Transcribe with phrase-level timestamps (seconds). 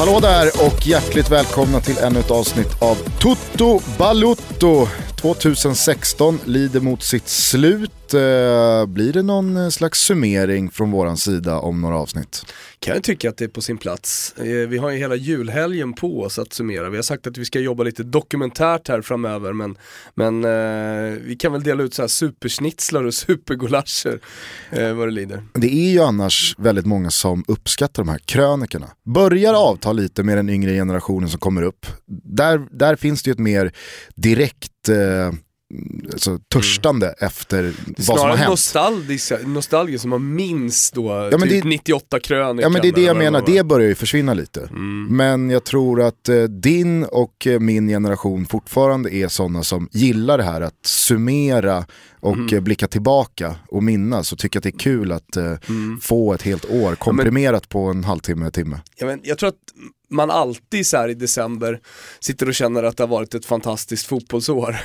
[0.00, 4.88] Hallå där och hjärtligt välkomna till ännu ett avsnitt av Toto Balutto.
[5.20, 7.99] 2016 lider mot sitt slut.
[8.14, 12.44] Eh, blir det någon slags summering från våran sida om några avsnitt?
[12.78, 14.34] Kan jag tycka att det är på sin plats.
[14.38, 16.90] Eh, vi har ju hela julhelgen på oss att summera.
[16.90, 19.76] Vi har sagt att vi ska jobba lite dokumentärt här framöver men,
[20.14, 24.20] men eh, vi kan väl dela ut så här superschnitzlar och supergulascher
[24.70, 25.44] eh, vad det lider.
[25.54, 28.86] Det är ju annars väldigt många som uppskattar de här krönikorna.
[29.14, 31.86] Börjar avta lite med den yngre generationen som kommer upp.
[32.24, 33.72] Där, där finns det ju ett mer
[34.14, 35.32] direkt eh,
[36.12, 37.16] alltså, törstande mm.
[37.20, 38.50] efter vad som har hänt.
[38.50, 42.58] Nostalgiska, nostalgiska som man minns då, ja, typ det, 98 krönikan.
[42.58, 44.60] Ja men det är det jag menar, det börjar ju försvinna lite.
[44.60, 45.06] Mm.
[45.10, 50.38] Men jag tror att eh, din och eh, min generation fortfarande är sådana som gillar
[50.38, 51.84] det här att summera
[52.20, 52.54] och mm.
[52.54, 56.00] Eh, blicka tillbaka och minnas och tycka att det är kul att eh, mm.
[56.00, 58.80] få ett helt år komprimerat ja, men, på en halvtimme, timme.
[58.96, 59.54] Ja, men jag tror att
[60.10, 61.80] man alltid så i december
[62.20, 64.76] sitter och känner att det har varit ett fantastiskt fotbollsår.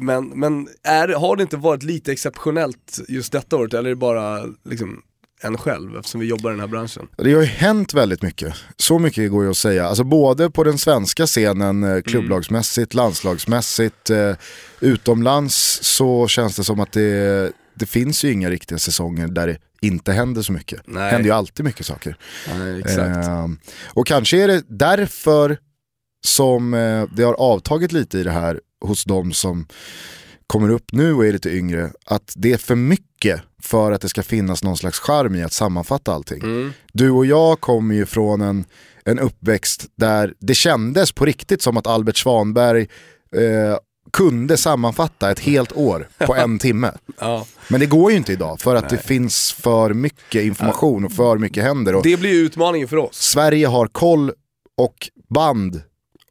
[0.00, 3.96] men men är, har det inte varit lite exceptionellt just detta året eller är det
[3.96, 5.02] bara liksom
[5.40, 7.08] en själv eftersom vi jobbar i den här branschen?
[7.16, 8.54] Det har ju hänt väldigt mycket.
[8.76, 9.86] Så mycket går ju att säga.
[9.86, 13.04] Alltså både på den svenska scenen, eh, klubblagsmässigt, mm.
[13.04, 14.32] landslagsmässigt, eh,
[14.80, 19.58] utomlands så känns det som att det, det finns ju inga riktiga säsonger där det
[19.80, 20.80] inte händer så mycket.
[20.86, 22.16] Det händer ju alltid mycket saker.
[22.58, 23.46] Nej, eh,
[23.94, 25.58] och kanske är det därför
[26.24, 29.66] som eh, det har avtagit lite i det här hos de som
[30.46, 34.08] kommer upp nu och är lite yngre, att det är för mycket för att det
[34.08, 36.42] ska finnas någon slags charm i att sammanfatta allting.
[36.42, 36.72] Mm.
[36.92, 38.64] Du och jag kommer ju från en,
[39.04, 42.80] en uppväxt där det kändes på riktigt som att Albert Svanberg
[43.36, 43.76] eh,
[44.12, 46.92] kunde sammanfatta ett helt år på en timme.
[47.20, 47.46] ja.
[47.68, 49.00] Men det går ju inte idag för att Nej.
[49.00, 51.94] det finns för mycket information och för mycket händer.
[51.94, 53.16] Och det blir utmaningen för oss.
[53.16, 54.32] Sverige har koll
[54.76, 55.82] och band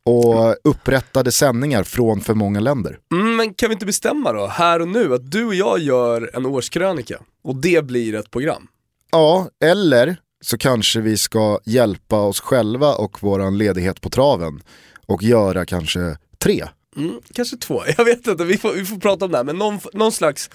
[0.05, 2.99] och upprättade sändningar från för många länder.
[3.13, 6.31] Mm, men kan vi inte bestämma då, här och nu, att du och jag gör
[6.33, 8.67] en årskrönika och det blir ett program?
[9.11, 14.61] Ja, eller så kanske vi ska hjälpa oss själva och våran ledighet på traven
[15.05, 16.63] och göra kanske tre.
[16.97, 19.57] Mm, kanske två, jag vet inte, vi får, vi får prata om det här, men
[19.57, 20.50] någon, någon slags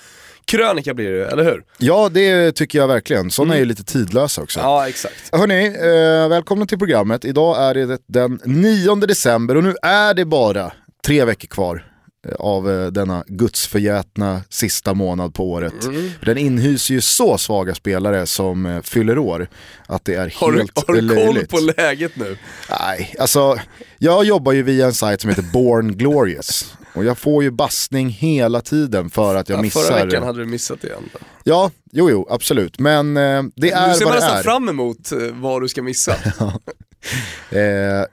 [0.44, 1.64] krönika blir det eller hur?
[1.78, 3.30] Ja, det tycker jag verkligen.
[3.30, 3.56] Sådana mm.
[3.56, 4.60] är ju lite tidlösa också.
[4.60, 5.34] Ja, exakt.
[5.36, 7.24] Hörni, eh, välkomna till programmet.
[7.24, 10.72] Idag är det den 9 december och nu är det bara
[11.04, 11.89] tre veckor kvar
[12.38, 15.84] av eh, denna gudsförgätna sista månad på året.
[15.84, 16.10] Mm.
[16.24, 19.48] Den inhyser ju så svaga spelare som eh, fyller år
[19.86, 22.36] att det är helt har du, Har du koll på läget nu?
[22.80, 23.58] Nej, alltså
[23.98, 26.74] jag jobbar ju via en sajt som heter Born Glorious.
[26.94, 29.80] Och jag får ju bastning hela tiden för att jag ja, missar.
[29.80, 31.02] Förra veckan hade du missat igen.
[31.12, 31.18] Då.
[31.44, 32.78] Ja, jo jo, absolut.
[32.78, 33.92] Men eh, det är vad det är.
[33.92, 36.16] Du ser nästan fram emot eh, vad du ska missa.
[37.50, 37.60] eh,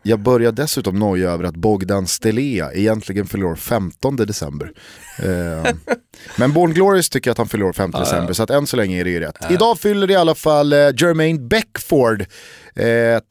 [0.01, 4.71] jag börjar dessutom noja över att Bogdan Stelea egentligen fyller år 15 december.
[5.19, 5.73] Eh,
[6.35, 8.33] men Born Glorious tycker att han fyller år 5 ah, december, ja.
[8.33, 9.35] så att än så länge är det ju rätt.
[9.39, 9.53] Ah.
[9.53, 12.25] Idag fyller i alla fall eh, Jermaine Beckford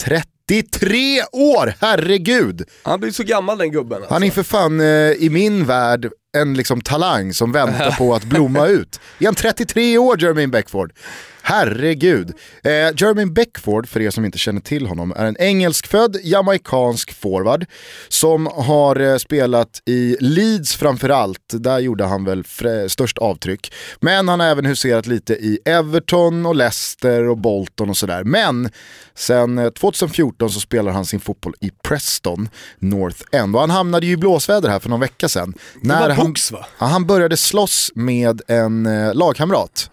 [0.05, 2.63] 30 33 år, herregud!
[2.83, 3.99] Han blir så gammal den gubben.
[3.99, 4.15] Alltså.
[4.15, 8.25] Han är för fan eh, i min värld en liksom talang som väntar på att
[8.25, 9.01] blomma ut.
[9.19, 10.93] Är han 33 år, Jermaine Beckford?
[11.49, 12.33] Herregud.
[12.65, 17.67] Eh, Jermaine Beckford, för er som inte känner till honom, är en engelskfödd jamaikansk forward
[18.09, 21.41] som har eh, spelat i Leeds framförallt.
[21.49, 22.45] Där gjorde han väl
[22.89, 23.73] störst avtryck.
[24.01, 28.25] Men han har även huserat lite i Everton och Leicester och Bolton och sådär.
[28.25, 28.71] Men
[29.15, 32.49] sen 2014 eh, så spelar han sin fotboll i Preston
[32.79, 33.55] North End.
[33.55, 35.55] Och han hamnade ju i blåsväder här för någon vecka sedan.
[35.81, 39.91] När han, box, han började slåss med en eh, lagkamrat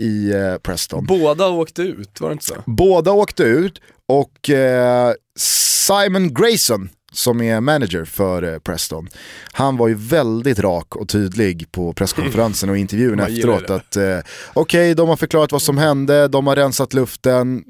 [0.00, 1.06] i eh, Preston.
[1.06, 2.54] Båda åkte ut, var det inte så?
[2.66, 9.08] Båda åkte ut och eh, Simon Grayson som är manager för eh, Preston,
[9.52, 14.22] han var ju väldigt rak och tydlig på presskonferensen och intervjun efteråt att eh, okej,
[14.54, 17.64] okay, de har förklarat vad som hände, de har rensat luften,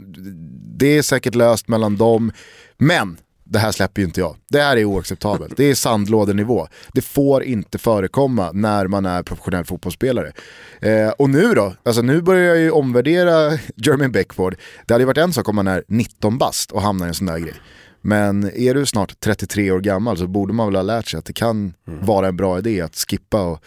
[0.78, 2.32] det är säkert löst mellan dem,
[2.78, 3.16] men
[3.50, 4.36] det här släpper ju inte jag.
[4.50, 5.56] Det här är oacceptabelt.
[5.56, 6.68] Det är sandlådenivå.
[6.92, 10.32] Det får inte förekomma när man är professionell fotbollsspelare.
[10.80, 11.74] Eh, och nu då?
[11.82, 14.56] Alltså nu börjar jag ju omvärdera Jermaine Beckford.
[14.86, 17.14] Det hade ju varit en sak om man är 19 bast och hamnar i en
[17.14, 17.54] sån där grej.
[18.02, 21.24] Men är du snart 33 år gammal så borde man väl ha lärt sig att
[21.24, 22.06] det kan mm.
[22.06, 23.62] vara en bra idé att skippa och,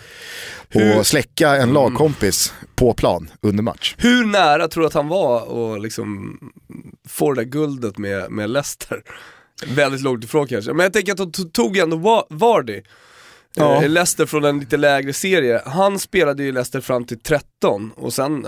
[0.98, 1.74] och släcka en mm.
[1.74, 3.96] lagkompis på plan under match.
[3.98, 6.38] Hur nära tror du att han var att liksom
[7.08, 9.04] få det där guldet med, med Leicester?
[9.68, 12.82] Väldigt långt ifrån kanske, men jag tänker att de tog ändå Vardy.
[13.56, 13.84] Ja.
[13.84, 15.62] Eh, Leicester från en lite lägre serie.
[15.66, 18.46] Han spelade ju Leicester fram till 13 och sen,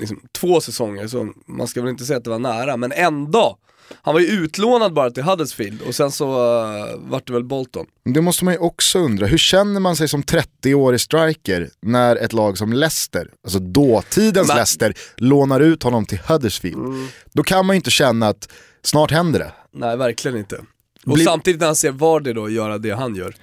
[0.00, 3.58] liksom, två säsonger, så man ska väl inte säga att det var nära, men ändå.
[4.02, 6.26] Han var ju utlånad bara till Huddersfield och sen så
[6.64, 7.86] uh, vart det väl Bolton.
[8.04, 12.32] Det måste man ju också undra, hur känner man sig som 30-årig striker när ett
[12.32, 14.56] lag som Leicester, alltså dåtidens Men...
[14.56, 16.76] Leicester, lånar ut honom till Huddersfield?
[16.76, 17.08] Mm.
[17.32, 18.48] Då kan man ju inte känna att
[18.82, 19.52] snart händer det.
[19.72, 20.60] Nej, verkligen inte.
[21.06, 21.24] Och Bli...
[21.24, 23.34] samtidigt när han ser Vardy då göra det han gör.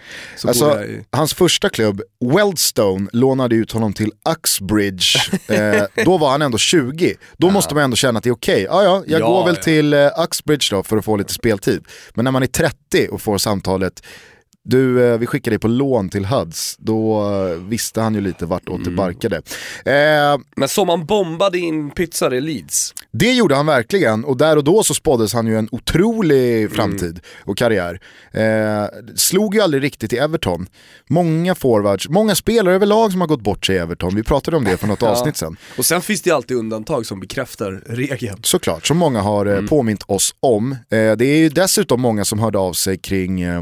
[0.45, 1.03] alltså, jag...
[1.11, 2.01] Hans första klubb,
[2.35, 5.19] Weldstone, lånade ut honom till Uxbridge.
[5.47, 7.15] eh, då var han ändå 20.
[7.37, 7.51] Då ja.
[7.51, 8.67] måste man ändå känna att det är okej.
[8.69, 8.77] Okay.
[8.79, 9.63] Ah, ja, jag ja, går väl ja.
[9.63, 11.85] till eh, Uxbridge då för att få lite speltid.
[12.13, 14.01] Men när man är 30 och får samtalet,
[14.69, 16.75] du, eh, vi skickar dig på lån till Huds.
[16.79, 18.95] Då eh, visste han ju lite vart åt det mm.
[18.95, 19.35] barkade.
[19.85, 22.93] Eh, Men som han bombade in pizzor i Leeds.
[23.19, 26.71] Det gjorde han verkligen och där och då så spåddes han ju en otrolig mm.
[26.71, 27.21] framtid mm.
[27.45, 28.01] och karriär.
[28.31, 28.85] Eh,
[29.15, 30.67] slog ju aldrig riktigt i Everton.
[31.09, 34.15] Många forwards, många spelare överlag som har gått bort sig i Everton.
[34.15, 35.07] Vi pratade om det för något ja.
[35.07, 35.57] avsnitt sen.
[35.77, 38.39] Och sen finns det ju alltid undantag som bekräftar regeln.
[38.43, 39.67] Såklart, som många har eh, mm.
[39.67, 40.71] påmint oss om.
[40.71, 43.61] Eh, det är ju dessutom många som hörde av sig kring eh,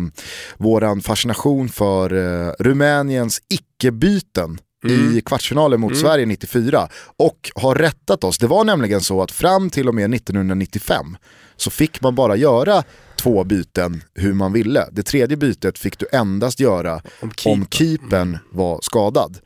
[0.57, 4.59] våran fascination för eh, Rumäniens icke-byten
[4.89, 5.17] mm.
[5.17, 6.01] i kvartsfinalen mot mm.
[6.01, 8.37] Sverige 94 och har rättat oss.
[8.37, 11.17] Det var nämligen så att fram till och med 1995
[11.55, 12.83] så fick man bara göra
[13.15, 14.87] två byten hur man ville.
[14.91, 17.51] Det tredje bytet fick du endast göra om, keeper.
[17.51, 19.37] om keepern var skadad.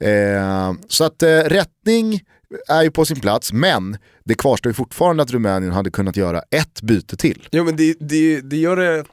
[0.00, 2.20] Eh, så att eh, rättning
[2.68, 6.42] är ju på sin plats, men det kvarstår ju fortfarande att Rumänien hade kunnat göra
[6.50, 7.48] ett byte till.
[7.52, 9.04] Jo men det, det, det gör det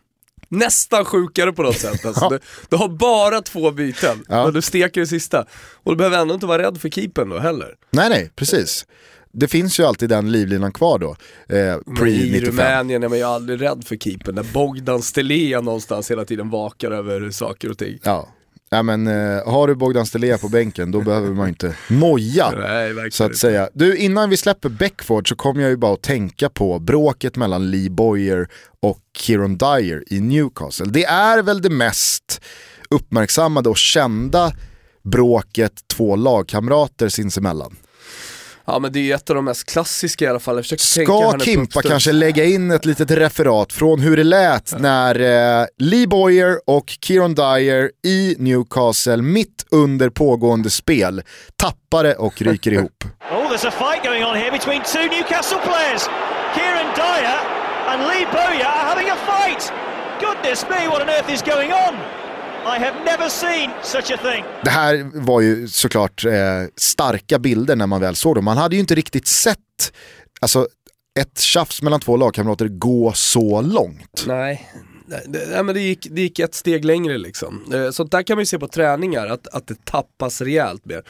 [0.50, 2.06] nästan sjukare på något sätt.
[2.06, 2.40] Alltså, du,
[2.70, 4.44] du, har bara två byten, ja.
[4.44, 5.46] och du steker det sista.
[5.84, 7.76] Och du behöver ändå inte vara rädd för keepern då heller.
[7.92, 8.86] Nej, nej, precis.
[9.32, 11.16] Det finns ju alltid den livlinan kvar då,
[11.56, 16.12] eh, pre I Rumänien är man ju aldrig rädd för keepern, när Bogdan Stelea någonstans
[16.12, 18.00] hela tiden vakar över saker och ting.
[18.04, 18.30] Ja,
[18.70, 22.52] Ja, men, eh, har du Bogdan Stelea på bänken då behöver man inte noja.
[22.58, 23.70] Nej, så att säga.
[23.74, 27.72] Du, innan vi släpper Beckford så kommer jag ju bara att tänka på bråket mellan
[27.72, 28.48] Lee Boyer
[28.82, 30.86] och Kieron Dyer i Newcastle.
[30.86, 32.42] Det är väl det mest
[32.90, 34.52] uppmärksammade och kända
[35.04, 37.76] bråket två lagkamrater sinsemellan.
[38.70, 40.56] Ja men det är ett av de mest klassiska i alla fall.
[40.56, 44.78] Jag Ska Kimpa kanske lägga in ett litet referat från hur det lät ja.
[44.78, 45.16] när
[45.62, 51.22] eh, Lee Boyer och Kieron Dyer i Newcastle mitt under pågående spel
[51.56, 53.04] tappade och ryker ihop.
[53.32, 56.04] Oh, there's a fight going on here between two Newcastle players.
[56.56, 57.40] Kieron Dyer
[57.88, 59.72] and Lee Boyer are having a fight.
[60.20, 62.27] Goodness me, what on earth is going on?
[62.68, 64.44] I have never seen such a thing.
[64.64, 66.32] Det här var ju såklart eh,
[66.76, 68.46] starka bilder när man väl såg dem.
[68.46, 69.94] Man hade ju inte riktigt sett
[70.42, 70.68] alltså,
[71.20, 74.24] ett tjafs mellan två lagkamrater gå så långt.
[74.28, 74.70] Nej,
[75.08, 77.74] Nej, men det, gick, det gick ett steg längre liksom.
[77.74, 81.04] Eh, sånt där kan man ju se på träningar, att, att det tappas rejält mer.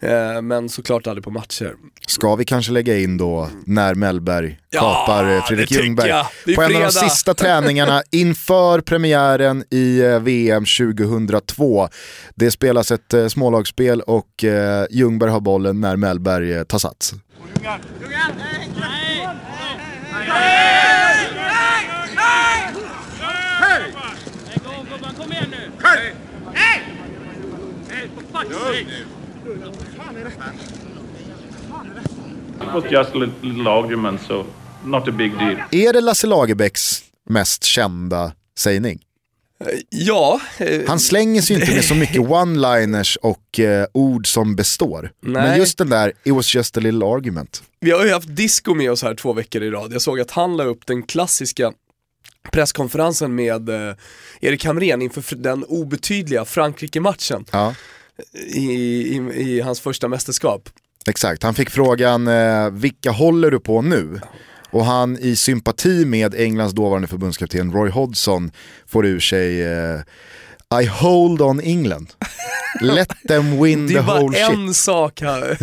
[0.00, 1.74] Eh, men såklart aldrig på matcher.
[2.06, 6.12] Ska vi kanske lägga in då när Mellberg ja, kapar eh, Fredrik Ljungberg
[6.56, 11.88] på en av de sista träningarna inför premiären i VM 2002.
[12.34, 14.44] Det spelas ett smålagsspel och
[14.90, 17.14] Ljungberg har bollen när Mellberg tar sats.
[17.56, 17.80] Ljungan.
[18.00, 18.32] Ljungan.
[18.38, 18.68] Nej.
[18.80, 19.28] Nej.
[20.28, 21.29] Nej.
[25.82, 26.14] Hej!
[26.54, 26.82] Hej!
[32.60, 34.46] It was just a little argument, so
[34.84, 35.56] not a big deal.
[35.70, 39.00] Är det Lasse Lagerbäcks mest kända sägning?
[39.88, 40.40] Ja.
[40.58, 45.10] Eh, Han slänger sig inte med så mycket one-liners och eh, ord som består.
[45.20, 45.32] Nej.
[45.42, 47.62] Men just den där, it was just a little argument.
[47.80, 49.92] Vi har ju haft disco med oss här två veckor i rad.
[49.92, 51.72] Jag såg att han la upp den klassiska
[52.52, 53.94] presskonferensen med eh,
[54.40, 57.74] Erik Hamrén inför den obetydliga Frankrike-matchen ja.
[58.54, 60.68] i, i, i, hans första mästerskap.
[61.06, 64.20] Exakt, han fick frågan eh, vilka håller du på nu?
[64.70, 68.50] Och han i sympati med Englands dåvarande förbundskapten Roy Hodgson
[68.86, 70.00] får ur sig eh,
[70.72, 72.14] I hold on England.
[72.80, 74.32] Let them win the whole shit.
[74.32, 75.58] Det är bara en sak här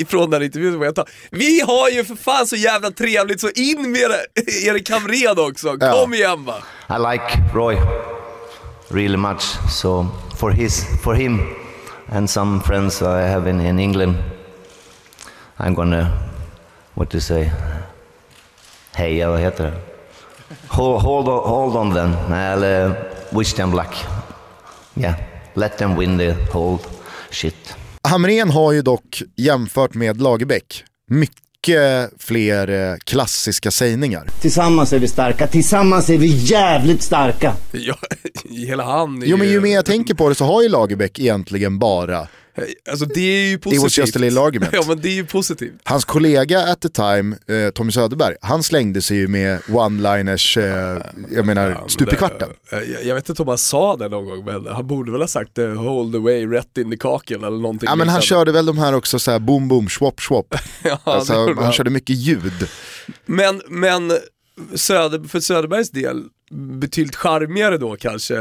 [0.00, 1.08] ifrån den intervjun som jag tar.
[1.30, 4.10] Vi har ju för fan så jävla trevligt så in med
[4.64, 5.68] Erik Hamrén också.
[5.68, 6.14] Kom ja.
[6.14, 6.54] igen va.
[6.90, 7.76] I like Roy
[8.88, 9.42] really much.
[9.70, 11.40] So for, his, for him
[12.08, 14.14] and some friends I have in, in England
[15.58, 16.12] I'm gonna,
[16.94, 17.50] what to say,
[18.92, 19.72] heja, vad heter det?
[20.68, 23.94] Hold, hold, on, hold on then, eller wish them luck.
[24.94, 25.14] Yeah.
[25.54, 26.78] Let them win the whole
[27.30, 27.74] shit.
[28.08, 34.28] Hamrén har ju dock jämfört med Lagerbäck mycket fler eh, klassiska sägningar.
[34.40, 37.54] Tillsammans är vi starka, tillsammans är vi jävligt starka.
[37.72, 37.96] Ja,
[38.66, 41.78] hela han Jo men ju mer jag tänker på det så har ju Lagerbäck egentligen
[41.78, 42.28] bara
[42.90, 43.76] Alltså det är ju positivt.
[43.78, 44.72] It was just a little argument.
[44.76, 45.80] ja men det är ju positivt.
[45.84, 51.02] Hans kollega at the time, eh, Tommy Söderberg, han slängde sig ju med one-liners, eh,
[51.30, 52.48] jag menar, stup i kvarten.
[52.72, 55.20] Eh, Jag, jag vet inte om han sa det någon gång men han borde väl
[55.20, 58.22] ha sagt det hold the way rätt in i kakeln eller någonting Ja men han
[58.22, 60.54] körde väl de här också såhär boom boom, swap swap.
[60.84, 61.72] ja, Alltså, han.
[61.72, 62.68] körde mycket ljud.
[63.26, 64.12] Men, men
[64.74, 68.36] Söder, för Söderbergs del, betydligt charmigare då kanske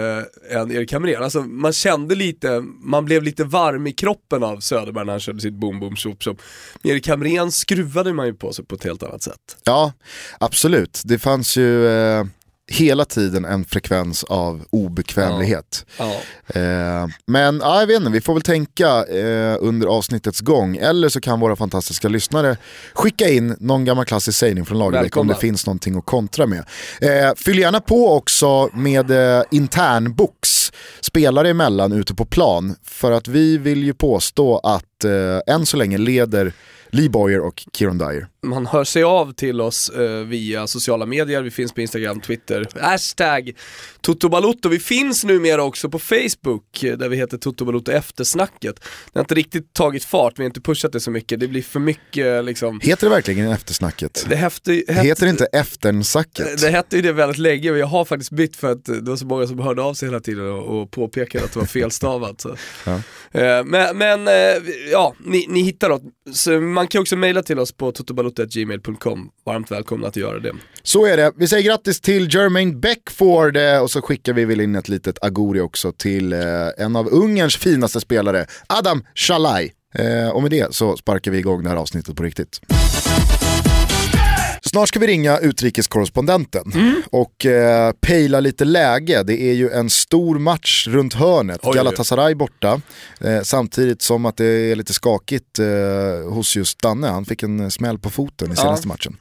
[0.50, 1.24] än Erik Hamrén.
[1.24, 5.40] Alltså man kände lite, man blev lite varm i kroppen av Söderberg när han körde
[5.40, 6.36] sitt boom boom shop shop.
[6.82, 9.58] Men Erik Hamrén skruvade man ju på sig på ett helt annat sätt.
[9.64, 9.94] Ja,
[10.40, 11.02] absolut.
[11.06, 12.26] Det fanns ju eh,
[12.72, 15.86] hela tiden en frekvens av obekvämlighet.
[15.98, 16.14] Ja.
[16.48, 20.78] Eh, men ja, jag vet inte, vi får väl tänka eh, under avsnittets gång.
[20.78, 22.58] Eller så kan våra fantastiska lyssnare
[22.94, 26.64] skicka in någon gammal klassisk sägning från Lagerbäck om det finns någonting att kontra med.
[27.02, 32.76] Eh, fyll gärna på också med eh, internbox spelare emellan ute på plan.
[32.84, 36.54] För att vi vill ju påstå att eh, än så länge leder
[36.92, 38.28] Lee Boyer och Kieran Dyer.
[38.44, 42.68] Man hör sig av till oss eh, via sociala medier, vi finns på Instagram, Twitter,
[42.82, 43.52] hashtag
[44.02, 44.70] Toto.
[44.70, 48.76] Vi finns numera också på Facebook eh, där vi heter Toto Balotto eftersnacket.
[49.14, 51.62] Det har inte riktigt tagit fart, vi har inte pushat det så mycket, det blir
[51.62, 54.26] för mycket liksom Heter det verkligen eftersnacket?
[54.30, 56.62] det häfte, Det heter det inte efternsnacket?
[56.62, 59.16] Det hette ju det väldigt länge och jag har faktiskt bytt för att det var
[59.16, 62.46] så många som hörde av sig hela tiden och, och påpekade att det var felstavat.
[62.86, 62.94] Ja.
[63.32, 64.34] Eh, Men, men eh,
[64.92, 66.02] ja, ni, ni hittar oss.
[66.82, 69.30] Man kan också mejla till oss på totobalotto.gmail.com.
[69.46, 70.54] Varmt välkomna att göra det.
[70.84, 71.32] Så är det.
[71.36, 75.24] Vi säger grattis till Jermaine Beckford eh, och så skickar vi väl in ett litet
[75.24, 76.40] aguri också till eh,
[76.78, 79.72] en av Ungerns finaste spelare, Adam Shalai.
[79.96, 82.62] Eh, och med det så sparkar vi igång det här avsnittet på riktigt.
[84.66, 86.74] Snart ska vi ringa utrikeskorrespondenten
[87.12, 89.24] och eh, pejla lite läge.
[89.24, 91.60] Det är ju en stor match runt hörnet.
[91.64, 91.76] Oj.
[91.76, 92.82] Galatasaray borta,
[93.22, 97.08] eh, samtidigt som att det är lite skakigt eh, hos just Danne.
[97.08, 99.18] Han fick en smäll på foten i senaste matchen.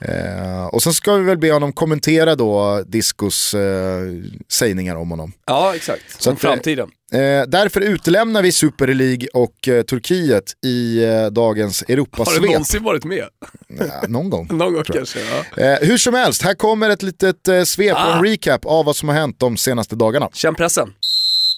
[0.00, 4.00] Eh, och sen ska vi väl be honom kommentera då Discos eh,
[4.48, 5.32] sägningar om honom.
[5.46, 6.02] Ja, exakt.
[6.08, 6.88] Så Som att, framtiden.
[7.12, 12.42] Eh, därför utelämnar vi Super League och eh, Turkiet i eh, dagens Har du Europasvep.
[12.42, 13.24] någonsin varit med?
[13.78, 14.48] Ja, någon gång.
[14.56, 15.18] Någon gång kanske?
[15.56, 15.62] Ja.
[15.64, 18.16] Eh, hur som helst, här kommer ett litet eh, svep och Ah.
[18.18, 20.28] en recap av vad som har hänt de senaste dagarna.
[20.32, 20.92] Känn pressen.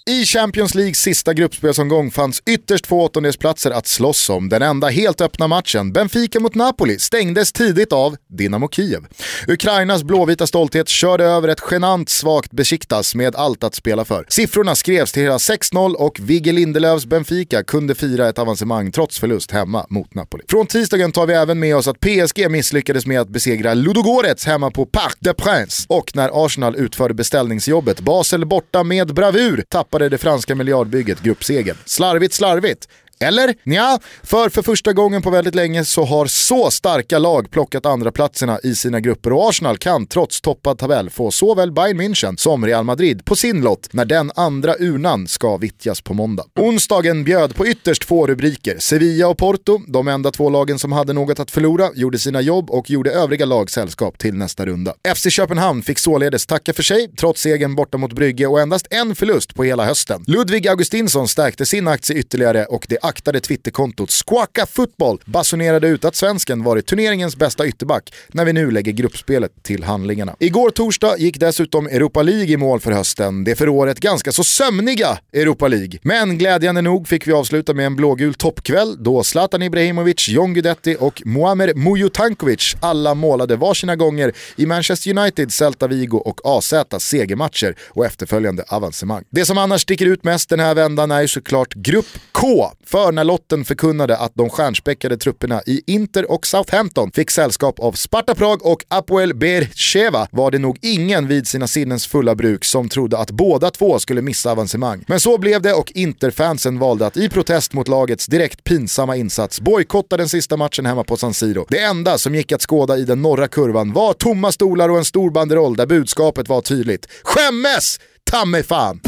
[0.09, 4.49] I Champions Leagues sista gruppspelsomgång fanns ytterst få åttondelsplatser att slåss om.
[4.49, 9.07] Den enda helt öppna matchen, Benfica mot Napoli, stängdes tidigt av Dynamo Kiev.
[9.49, 14.27] Ukrainas blåvita stolthet körde över ett genant svagt Besiktas med allt att spela för.
[14.29, 19.51] Siffrorna skrevs till hela 6-0 och Vigge Lindelöfs Benfica kunde fira ett avancemang trots förlust
[19.51, 20.45] hemma mot Napoli.
[20.49, 24.71] Från tisdagen tar vi även med oss att PSG misslyckades med att besegra Ludogorets hemma
[24.71, 30.19] på Parc des Princes och när Arsenal utförde beställningsjobbet Basel borta med bravur tappade det
[30.19, 31.77] franska miljardbygget gruppsegern.
[31.85, 32.89] Slarvigt, slarvigt.
[33.21, 33.55] Eller?
[33.65, 38.13] Nja, för för första gången på väldigt länge så har så starka lag plockat andra
[38.13, 42.67] platserna i sina grupper och Arsenal kan trots toppad tabell få såväl Bayern München som
[42.67, 46.45] Real Madrid på sin lott när den andra urnan ska vittjas på måndag.
[46.61, 48.77] Onsdagen bjöd på ytterst få rubriker.
[48.79, 52.71] Sevilla och Porto, de enda två lagen som hade något att förlora, gjorde sina jobb
[52.71, 54.95] och gjorde övriga lag sällskap till nästa runda.
[55.17, 59.15] FC Köpenhamn fick således tacka för sig trots segern borta mot Brygge och endast en
[59.15, 60.25] förlust på hela hösten.
[60.27, 66.17] Ludvig Augustinsson stärkte sin aktie ytterligare och det aktade Twitterkontot Squawka Football basunerade ut att
[66.17, 70.37] svensken varit turneringens bästa ytterback när vi nu lägger gruppspelet till handlingarna.
[70.39, 74.45] Igår torsdag gick dessutom Europa League i mål för hösten, det för året ganska så
[74.45, 75.99] sömniga Europa League.
[76.03, 80.97] Men glädjande nog fick vi avsluta med en blågul toppkväll då Zlatan Ibrahimovic, John Guidetti
[81.01, 87.75] och Muamer Mujutankovic alla målade varsina gånger i Manchester United, Celta Vigo och AZ segermatcher
[87.89, 89.25] och efterföljande avancemang.
[89.31, 92.98] Det som annars sticker ut mest den här vändan är ju såklart Grupp K, för
[92.99, 97.93] för när lotten förkunnade att de stjärnspäckade trupperna i Inter och Southampton fick sällskap av
[97.93, 102.89] Sparta Prag och Apoel Bercheva var det nog ingen vid sina sinnens fulla bruk som
[102.89, 105.05] trodde att båda två skulle missa avancemang.
[105.09, 109.61] Men så blev det och Interfansen valde att i protest mot lagets direkt pinsamma insats
[109.61, 111.67] bojkotta den sista matchen hemma på San Siro.
[111.69, 115.05] Det enda som gick att skåda i den norra kurvan var tomma stolar och en
[115.05, 117.07] stor banderoll där budskapet var tydligt.
[117.23, 118.01] Skämmes!
[118.31, 119.01] Ta mig fan!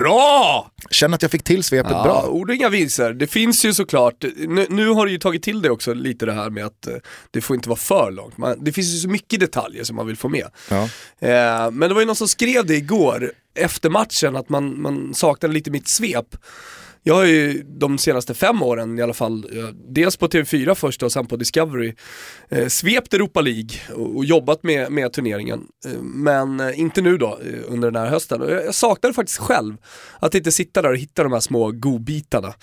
[0.00, 0.70] Bra!
[0.90, 2.26] Känner att jag fick till svepet Ja, bra.
[2.28, 3.12] ord och inga visor.
[3.12, 6.32] Det finns ju såklart, nu, nu har du ju tagit till det också lite det
[6.32, 6.94] här med att eh,
[7.30, 8.38] det får inte vara för långt.
[8.38, 10.46] Man, det finns ju så mycket detaljer som man vill få med.
[10.70, 10.82] Ja.
[11.28, 15.14] Eh, men det var ju någon som skrev det igår, efter matchen, att man, man
[15.14, 16.36] saknade lite mitt svep.
[17.08, 19.46] Jag har ju de senaste fem åren i alla fall,
[19.88, 21.94] dels på TV4 först och sen på Discovery,
[22.48, 25.60] eh, svept Europa League och, och jobbat med, med turneringen.
[25.86, 28.40] Eh, men eh, inte nu då eh, under den här hösten.
[28.40, 29.76] Jag, jag saknar faktiskt själv
[30.18, 32.54] att inte sitta där och hitta de här små godbitarna.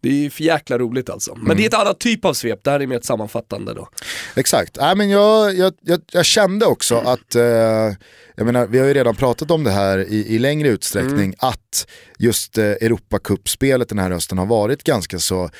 [0.00, 1.34] Det är ju för jäkla roligt alltså.
[1.34, 1.56] Men mm.
[1.56, 3.88] det är ett annat typ av svep, det här är mer ett sammanfattande då.
[4.36, 7.92] Exakt, äh, men jag, jag, jag, jag kände också att, eh,
[8.38, 11.34] jag menar, vi har ju redan pratat om det här i, i längre utsträckning, mm.
[11.38, 11.86] att
[12.18, 15.50] just eh, Europacup-spelet den här hösten har varit ganska så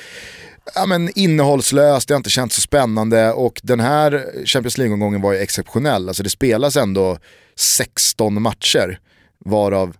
[0.74, 5.32] ja, men innehållslöst, det har inte känts så spännande och den här Champions League-omgången var
[5.32, 6.08] ju exceptionell.
[6.08, 7.18] Alltså det spelas ändå
[7.56, 8.98] 16 matcher
[9.44, 9.96] varav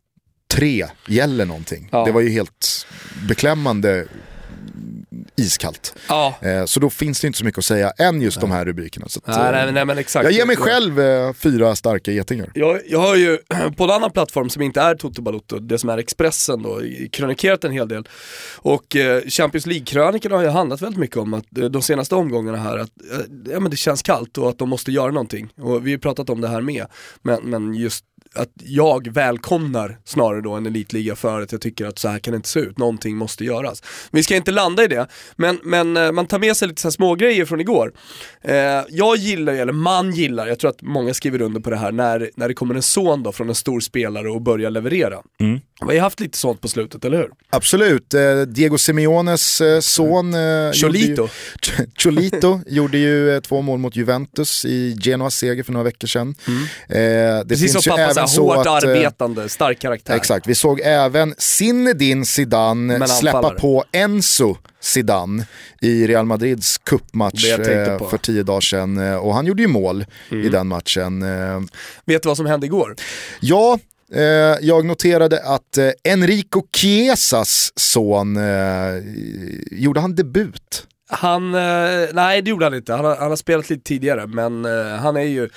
[0.51, 1.89] tre gäller någonting.
[1.93, 2.05] Ja.
[2.05, 2.87] Det var ju helt
[3.29, 4.07] beklämmande
[5.39, 5.95] iskallt.
[6.09, 6.35] Ja.
[6.41, 8.41] Eh, så då finns det inte så mycket att säga än just nej.
[8.41, 9.09] de här rubrikerna.
[9.09, 10.25] Så att, nej, nej, nej, men exakt.
[10.25, 12.51] Jag ger mig själv eh, fyra starka getingar.
[12.55, 13.39] Jag, jag har ju
[13.77, 16.81] på en annan plattform som inte är Toto Balotto, det som är Expressen då,
[17.13, 18.09] krönikerat en hel del.
[18.57, 22.59] Och eh, Champions League-krönikorna har ju handlat väldigt mycket om att eh, de senaste omgångarna
[22.59, 25.49] här, att eh, ja, men det känns kallt och att de måste göra någonting.
[25.61, 26.87] Och vi har pratat om det här med,
[27.23, 28.05] men, men just
[28.35, 32.33] att jag välkomnar snarare då en elitliga för att jag tycker att så här kan
[32.33, 33.83] det inte se ut, någonting måste göras.
[34.11, 35.07] Vi ska inte landa i det,
[35.37, 37.93] men, men eh, man tar med sig lite så små grejer från igår.
[38.43, 38.55] Eh,
[38.89, 42.31] jag gillar, eller man gillar, jag tror att många skriver under på det här, när,
[42.35, 45.17] när det kommer en son då från en stor spelare och börjar leverera.
[45.41, 45.61] Mm.
[45.87, 47.31] Vi har haft lite sånt på slutet, eller hur?
[47.51, 51.23] Absolut, eh, Diego Simeones eh, son eh, Cholito.
[51.23, 51.33] Gjorde
[51.79, 56.09] ju, Cholito gjorde ju eh, två mål mot Juventus i Genoas seger för några veckor
[56.09, 56.35] sedan.
[56.49, 56.63] Mm.
[56.89, 60.17] det Precis finns som pappa, även så hårt att, arbetande, stark karaktär.
[60.17, 65.47] Exakt, vi såg även Zinedine Zidane släppa på Enzo Zidane
[65.81, 67.45] i Real Madrids cupmatch
[68.11, 70.47] för tio dagar sedan och han gjorde ju mål mm.
[70.47, 71.21] i den matchen.
[72.05, 72.95] Vet du vad som hände igår?
[73.41, 73.79] Ja,
[74.13, 79.03] Eh, jag noterade att eh, Enrico Chiesas son, eh,
[79.71, 80.87] gjorde han debut?
[81.11, 81.61] Han, eh,
[82.13, 85.17] nej det gjorde han inte, han har, han har spelat lite tidigare men eh, han
[85.17, 85.49] är ju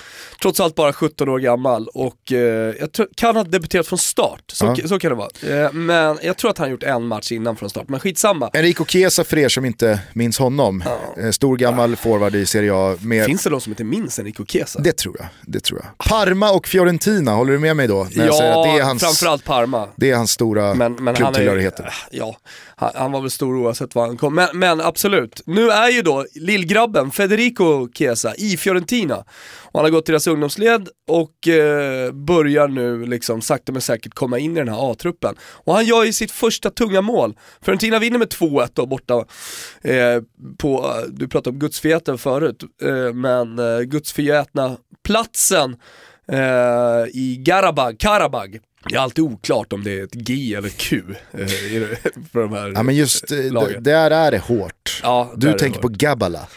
[0.41, 4.43] trots allt bara 17 år gammal och eh, jag tror, kan ha debuterat från start,
[4.47, 4.87] så, ja.
[4.87, 5.71] så kan det vara.
[5.71, 8.49] Men jag tror att han har gjort en match innan från start, men skitsamma.
[8.53, 10.83] Enrico Chiesa för er som inte minns honom,
[11.17, 11.31] ja.
[11.31, 11.95] Stor gammal ja.
[11.95, 12.95] forward i Serie A.
[13.01, 13.25] Med...
[13.25, 14.79] Finns det de som inte minns Enrico Chiesa?
[14.79, 16.07] Det tror jag, det tror jag.
[16.07, 18.07] Parma och Fiorentina, håller du med mig då?
[18.15, 19.87] När att det är hans, framförallt Parma.
[19.95, 21.93] Det är hans stora men, men klubbtillhörigheter.
[22.11, 22.37] Ja,
[22.75, 25.40] han, han, var väl stor oavsett var han kom, men, men absolut.
[25.45, 29.15] Nu är ju då lillgrabben Federico Chiesa i Fiorentina.
[29.71, 34.39] Och han har gått deras ungdomsled och eh, börjar nu liksom sakta men säkert komma
[34.39, 35.35] in i den här A-truppen.
[35.41, 37.37] Och han gör ju sitt första tunga mål.
[37.61, 39.25] Fiorentina vinner med 2-1 då borta
[39.81, 40.21] eh,
[40.57, 45.75] på, du pratade om gudsförgäten förut, eh, men eh, gudsförgätna platsen
[46.27, 51.03] eh, i Garabag, Karabag det är alltid oklart om det är ett G eller Q
[51.31, 51.47] eh,
[52.31, 53.83] för de här Ja men just eh, lagen.
[53.83, 54.99] där är det hårt.
[55.03, 56.47] Ja, du tänker på Gabala.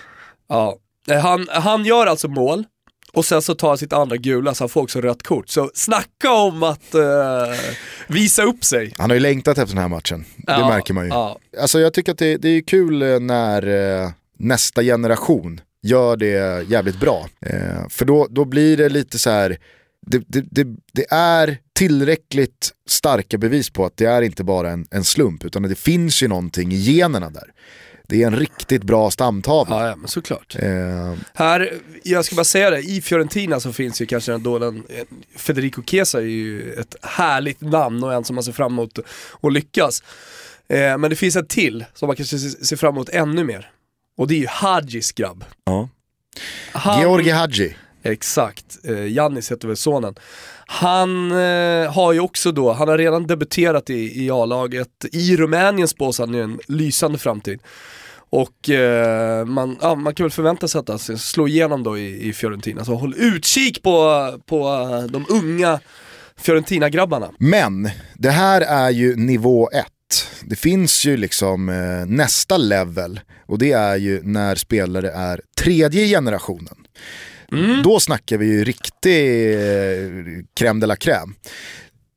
[0.48, 0.76] Ja,
[1.08, 2.64] eh, han, han gör alltså mål
[3.12, 5.48] och sen så tar han sitt andra gula så han får också rött kort.
[5.48, 7.02] Så snacka om att uh,
[8.06, 8.94] visa upp sig.
[8.98, 11.10] Han har ju längtat efter den här matchen, ja, det märker man ju.
[11.10, 11.38] Ja.
[11.60, 17.00] Alltså jag tycker att det, det är kul när uh, nästa generation gör det jävligt
[17.00, 17.26] bra.
[17.52, 19.58] Uh, för då, då blir det lite så här
[20.06, 24.86] det, det, det, det, är tillräckligt starka bevis på att det är inte bara en,
[24.90, 27.52] en slump utan att det finns ju någonting i generna där.
[28.08, 29.82] Det är en riktigt bra stamtavla.
[29.82, 30.56] Ja, ja men såklart.
[30.58, 31.14] Eh.
[31.34, 34.82] Här, jag ska bara säga det, i Fiorentina så finns ju kanske den,
[35.36, 38.98] Federico Chiesa är ju ett härligt namn och en som man ser fram emot
[39.42, 40.02] att lyckas.
[40.68, 43.70] Eh, men det finns en till som man kanske ser fram emot ännu mer.
[44.16, 45.44] Och det är ju Hadjis grabb.
[45.64, 45.88] Ja.
[46.72, 47.74] Han, Georgi Hadji.
[48.06, 50.14] Exakt, eh, Jannis heter väl sonen.
[50.66, 54.88] Han eh, har ju också då, han har redan debuterat i, i A-laget.
[55.12, 57.60] I Rumänien spås han ju en lysande framtid.
[58.30, 61.98] Och eh, man, ja, man kan väl förvänta sig att han ska slå igenom då
[61.98, 62.84] i, i Fiorentina.
[62.84, 65.80] Så håll utkik på, på eh, de unga
[66.36, 67.30] Fiorentina-grabbarna.
[67.38, 70.26] Men det här är ju nivå ett.
[70.42, 76.06] Det finns ju liksom eh, nästa level och det är ju när spelare är tredje
[76.06, 76.76] generationen.
[77.58, 77.82] Mm.
[77.82, 80.08] Då snackar vi ju riktig eh,
[80.56, 81.34] crème de la crème.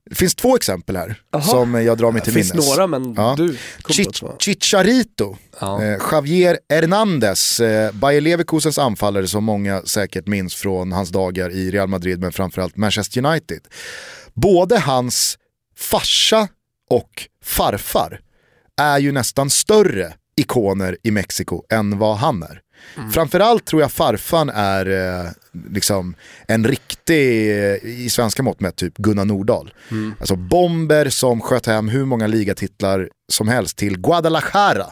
[0.10, 1.52] Det finns två exempel här Aha.
[1.52, 2.52] som jag drar mig till minnes.
[2.52, 3.36] Det finns några men ja.
[3.38, 3.58] du
[3.89, 5.84] Chich Chicharito, ja.
[5.84, 11.71] eh, Javier Hernandez, eh, Bayer Leverkusens anfallare som många säkert minns från hans dagar i
[11.71, 13.62] Real Madrid men framförallt Manchester United.
[14.34, 15.38] Både hans
[15.78, 16.47] farsa
[16.89, 18.19] och farfar
[18.82, 22.62] är ju nästan större ikoner i Mexiko än vad han är.
[22.98, 23.12] Mm.
[23.12, 25.30] Framförallt tror jag farfan är eh,
[25.72, 26.16] liksom
[26.48, 29.74] en riktig, eh, i svenska mått mätt, typ Gunnar Nordahl.
[29.92, 30.16] Mm.
[30.20, 34.86] Alltså bomber som sköt hem hur många ligatitlar som helst till Guadalajara.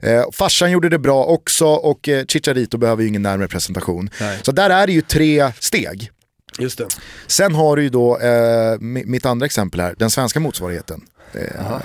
[0.00, 4.10] Eh, farsan gjorde det bra också och eh, Chicharito behöver ju ingen närmare presentation.
[4.20, 4.38] Nej.
[4.42, 6.10] Så där är det ju tre steg.
[6.58, 6.86] Just det.
[7.26, 11.00] Sen har du ju då eh, mitt andra exempel här, den svenska motsvarigheten.
[11.32, 11.80] Eh,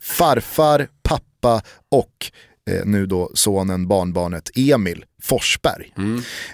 [0.00, 2.30] farfar, pappa och
[2.70, 5.92] eh, nu då sonen, barnbarnet Emil Forsberg.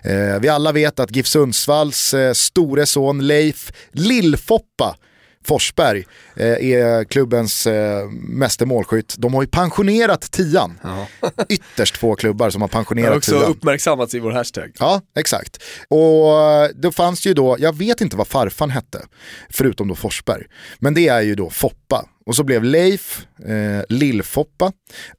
[0.04, 4.96] Eh, vi alla vet att GIF Sundsvalls eh, store son Leif Lillfoppa
[5.44, 6.04] Forsberg
[6.36, 9.14] eh, är klubbens eh, meste målskytt.
[9.18, 10.78] De har ju pensionerat tian.
[11.48, 13.50] Ytterst få klubbar som har Det pensionerat också tian.
[13.50, 14.72] uppmärksammats i vår hashtag.
[14.78, 15.62] Ja, exakt.
[15.88, 19.02] Och eh, då fanns ju då, jag vet inte vad farfan hette,
[19.50, 20.42] förutom då Forsberg.
[20.78, 22.06] Men det är ju då Foppa.
[22.30, 24.72] Och så blev Leif, eh, Lill-Foppa,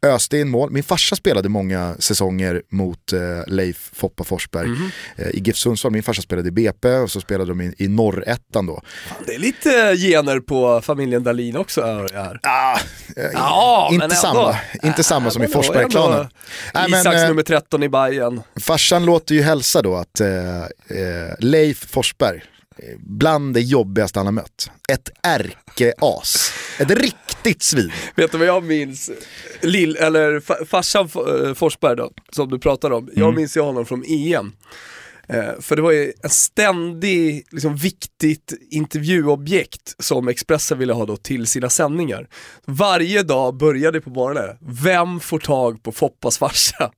[0.05, 0.71] öste in mål.
[0.71, 4.69] Min farsa spelade många säsonger mot eh, Leif Foppa Forsberg
[5.15, 5.91] eh, i GIF Sundsvall.
[5.91, 8.81] Min farsa spelade i BP och så spelade de i, i norrettan då.
[9.25, 12.39] Det är lite gener på familjen Dahlin också här.
[12.43, 12.79] Ah,
[13.17, 14.87] eh, Ja, inte men samma, ändå.
[14.87, 16.17] inte samma som i Forsberg-klanen.
[16.17, 16.29] ändå
[16.73, 18.41] Nej, men, Isaks eh, nummer 13 i Bayern.
[18.59, 20.67] Farsan låter ju hälsa då att eh, eh,
[21.39, 22.43] Leif Forsberg,
[22.77, 24.71] eh, bland det jobbigaste han har mött.
[24.91, 26.53] Ett ärkeas.
[26.81, 27.91] Ett riktigt svin.
[28.15, 29.11] Vet du vad jag minns?
[29.61, 31.09] Lill, eller fa- farsan
[31.47, 33.03] eh, Forsberg då, som du pratar om.
[33.03, 33.13] Mm.
[33.19, 34.51] Jag minns ju honom från EM.
[35.27, 41.17] Eh, för det var ju en ständig, liksom viktigt intervjuobjekt som Expressen ville ha då
[41.17, 42.27] till sina sändningar.
[42.65, 46.91] Varje dag började på morgonen, vem får tag på Foppas farsa?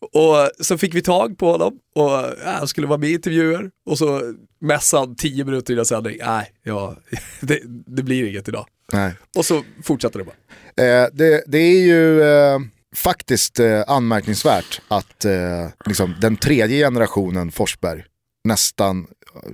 [0.00, 3.70] Och så fick vi tag på honom och ja, han skulle vara med i intervjuer
[3.90, 6.96] och så mässade han tio minuter innan sändning, nej, ja,
[7.40, 8.66] det, det blir inget idag.
[8.92, 9.12] Nej.
[9.36, 10.36] Och så fortsatte det bara.
[10.84, 12.58] Eh, det, det är ju eh,
[12.96, 18.04] faktiskt eh, anmärkningsvärt att eh, liksom, den tredje generationen Forsberg
[18.44, 19.06] nästan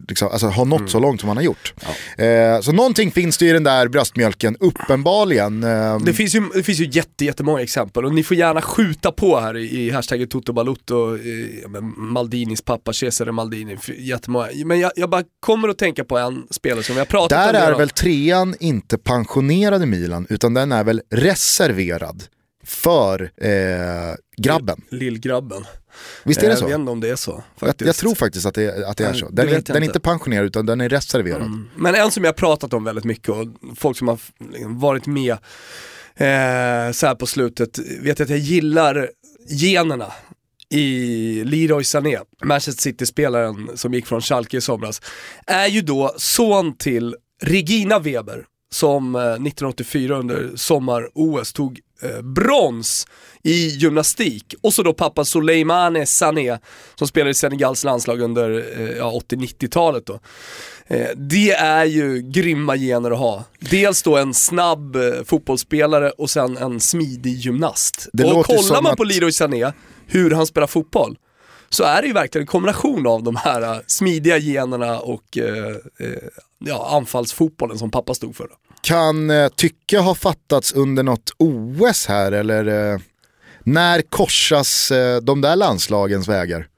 [0.09, 1.75] liksom, alltså, har nått så långt som han har gjort.
[2.19, 5.65] Eh, så någonting finns det i den där bröstmjölken, uppenbarligen.
[5.65, 9.13] Eh, Det finns ju, det finns ju jätte, jättemånga exempel och ni får gärna skjuta
[9.13, 14.49] på här i, i hashtaggen Toto Balutto, eh, Maldinis pappa, Cesare Maldini, jättemånga.
[14.65, 17.49] Men jag, jag bara kommer att tänka på en spelare som vi har pratat Där
[17.51, 17.57] om.
[17.57, 17.79] är redan.
[17.79, 22.23] väl trean inte pensionerad i Milan, utan den är väl reserverad
[22.65, 24.81] för eh, grabben.
[24.91, 25.65] Lillgrabben.
[26.25, 26.67] Visst är det jag så?
[26.67, 27.43] vet inte om det är så.
[27.61, 29.29] Jag, jag tror faktiskt att det, att det är så.
[29.29, 30.01] Den, är, jag den är inte.
[30.01, 31.43] pensionerad utan den är reserverad.
[31.43, 31.69] Mm.
[31.77, 33.47] Men en som jag har pratat om väldigt mycket och
[33.77, 35.33] folk som har liksom varit med
[36.15, 39.11] eh, så här på slutet, vet att jag gillar
[39.49, 40.13] generna
[40.69, 45.03] i Leroy Sané, Manchester City-spelaren som gick från Schalke i somras,
[45.47, 51.81] är ju då son till Regina Weber som eh, 1984 under sommar-OS tog eh,
[52.23, 53.07] brons
[53.43, 54.55] i gymnastik.
[54.61, 56.59] Och så då pappa Soleimane Sané
[56.95, 60.21] som spelade i Senegals landslag under eh, ja, 80-90-talet då.
[60.87, 63.45] Eh, det är ju grymma gener att ha.
[63.71, 68.09] Dels då en snabb eh, fotbollsspelare och sen en smidig gymnast.
[68.13, 69.73] Det och kollar man på Leroy Sané,
[70.07, 71.17] hur han spelar fotboll,
[71.69, 75.77] så är det ju verkligen en kombination av de här eh, smidiga generna och eh,
[75.99, 76.09] eh,
[76.59, 78.49] ja, anfallsfotbollen som pappa stod för.
[78.49, 78.55] Då.
[78.83, 83.01] Kan eh, tycke ha fattats under något OS här eller eh,
[83.61, 86.69] när korsas eh, de där landslagens vägar?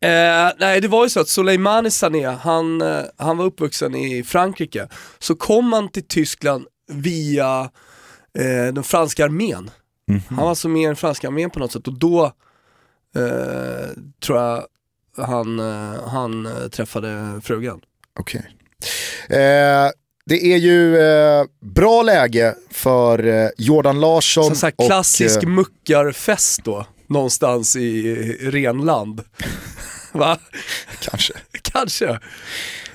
[0.00, 2.82] Eh, nej det var ju så att Soleimani Sané, han,
[3.16, 4.88] han var uppvuxen i Frankrike.
[5.18, 7.70] Så kom han till Tyskland via
[8.38, 9.70] eh, den franska armén.
[10.28, 12.24] Han var alltså med i den franska armén på något sätt och då
[13.16, 13.88] eh,
[14.24, 14.66] tror jag
[15.16, 15.58] han,
[16.06, 17.80] han träffade frugan.
[18.20, 18.50] Okej.
[19.28, 19.90] Eh,
[20.26, 24.86] det är ju eh, bra läge för eh, Jordan Larsson Så, så här och...
[24.86, 29.20] klassisk eh, muckarfest då, någonstans i renland.
[30.12, 30.38] Va?
[31.00, 31.34] kanske.
[31.62, 32.18] Kanske.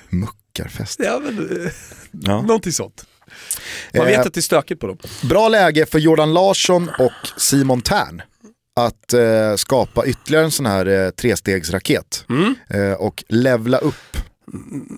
[0.08, 1.00] Muckarfest.
[1.04, 1.70] Ja men, eh,
[2.12, 2.42] Ja.
[2.42, 3.04] någonting sånt.
[3.94, 4.98] Man vet Eh, att det är stökigt på dem.
[5.22, 8.22] Bra läge för Jordan Larsson och Simon Tern
[8.80, 12.54] att eh, skapa ytterligare en sån här trestegsraket Mm.
[12.98, 14.09] och levla upp.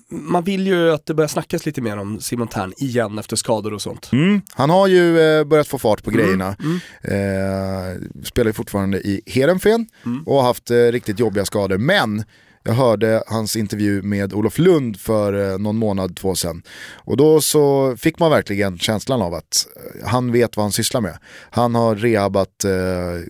[0.09, 3.73] Man vill ju att det börjar snackas lite mer om Simon Tern igen efter skador
[3.73, 4.11] och sånt.
[4.53, 6.55] Han har ju eh, börjat få fart på Mm, grejerna.
[7.01, 10.23] Eh, spelar ju fortfarande i Heerenveen Mm.
[10.23, 11.77] och har haft eh, riktigt jobbiga skador.
[11.77, 12.23] Men
[12.63, 16.61] jag hörde hans intervju med Olof Lund för eh, någon månad, två sedan.
[16.95, 19.67] Och då så fick man verkligen känslan av att
[20.01, 21.17] eh, han vet vad han sysslar med.
[21.49, 22.71] Han har rehabat eh,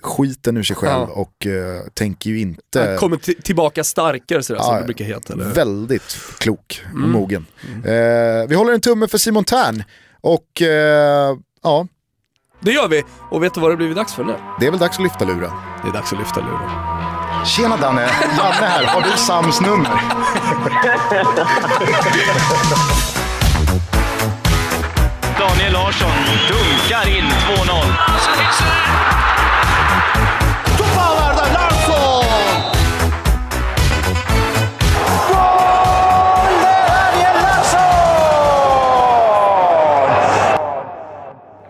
[0.03, 1.13] skiten ur sig själv Ja.
[1.13, 2.81] och eh, tänker ju inte...
[2.89, 5.33] Han kommer tillbaka starkare sådär, som Ja, det brukar heta.
[5.33, 5.45] Eller?
[5.45, 7.11] Väldigt klok och Mm.
[7.11, 7.45] mogen.
[7.85, 9.83] Eh, vi håller en tumme för Simon Tern
[10.21, 11.87] och eh, ja,
[12.59, 14.33] Det gör vi, och vet du vad det blivit dags för nu?
[14.59, 15.51] det är väl dags att lyfta luren.
[15.83, 17.02] Det är dags att lyfta luren.
[17.45, 18.01] Tjena Danne,
[18.37, 18.83] Janne här.
[18.85, 19.89] Har du Sams nummer?
[25.39, 26.11] Daniel Larsson
[26.47, 27.31] dunkar in 2-0.
[30.77, 32.25] Toparlarda Larsson!
[35.27, 37.89] Gol de Daniel Larsson!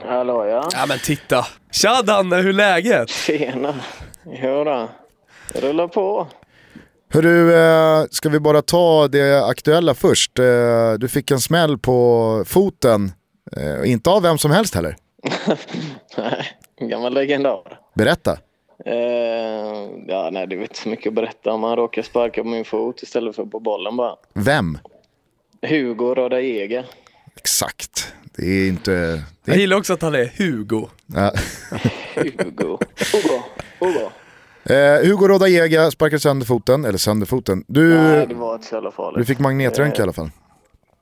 [0.09, 0.69] Hallå ja.
[0.73, 1.45] Ja men titta.
[1.71, 3.09] Tja Danne, hur är läget?
[3.09, 3.73] Tjena.
[4.25, 4.89] Jodå.
[5.53, 6.27] Det rullar på.
[7.09, 10.39] Hörru, eh, ska vi bara ta det aktuella först?
[10.39, 13.11] Eh, du fick en smäll på foten,
[13.57, 14.95] eh, inte av vem som helst heller.
[16.17, 17.79] Nej, en gammal legendar.
[17.95, 18.37] Berätta.
[18.85, 18.95] Eh,
[20.07, 21.63] ja, nej, det är inte så mycket att berätta om.
[21.63, 24.15] Han råkar sparka på min fot istället för på bollen bara.
[24.33, 24.77] Vem?
[25.61, 26.83] Hugo Rodaiega.
[27.35, 28.13] Exakt.
[28.37, 28.91] Det är inte...
[28.91, 30.87] Det Jag är, gillar också att han är Hugo.
[31.05, 31.31] ja.
[32.15, 32.77] Hugo.
[33.13, 33.41] Hugo.
[33.79, 34.09] Hugo.
[34.63, 37.63] Eh, Hugo Rodajega sparkade sönder foten, eller sönder foten.
[37.67, 39.17] Du, Nej, det var inte så jävla farligt.
[39.19, 40.29] du fick magnetröntgen i Eh, alla fall.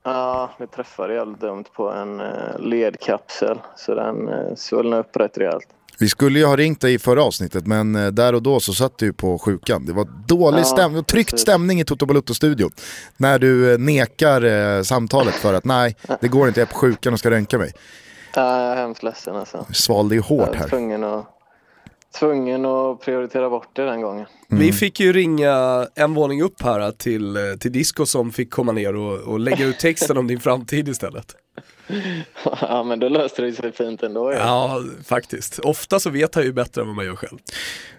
[0.03, 2.25] Ja, vi träffade jävligt dumt på en eh,
[2.59, 3.59] ledkapsel.
[3.77, 5.67] Så den eh, svullnade upp rätt rejält.
[5.99, 8.97] Vi skulle ju ha ringt dig i förra avsnittet men där och då så satt
[8.97, 9.85] du på sjukan.
[9.85, 11.41] Det var dålig Ja, stämning, tryckt precis.
[11.41, 12.71] stämning i Toto Balutto-studion.
[13.17, 17.19] När du nekar samtalet för att nej, det går inte, jag är på sjukan och
[17.19, 17.71] ska röntga mig.
[18.35, 19.65] Ja, jag är hemskt ledsen alltså.
[19.67, 20.67] Du svalde ju Jag hårt var här.
[20.69, 21.25] tvungen att,
[22.19, 24.25] tvungen att prioritera bort det den gången.
[24.47, 28.95] Vi fick ju ringa en våning upp här till, till Disco som fick komma ner
[28.95, 31.35] och, och lägga ut texten om din framtid istället.
[32.61, 34.33] ja, men då löste det sig fint ändå.
[34.33, 34.37] Ja.
[34.37, 35.59] Ja, faktiskt.
[35.59, 37.37] Ofta så vet han ju bättre än vad man gör själv.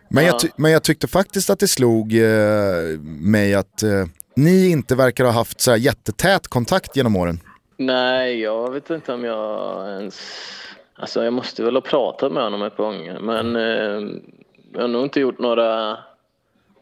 [0.08, 3.90] Men jag, ty- men jag tyckte faktiskt att det slog eh, mig att eh,
[4.36, 7.40] ni inte verkar ha haft så här jättetät kontakt genom åren.
[7.76, 10.20] Nej, jag vet inte om jag ens...
[10.94, 13.18] Alltså jag måste väl ha pratat med honom ett par gånger.
[13.20, 14.20] Men eh,
[14.72, 15.98] jag har nog inte gjort några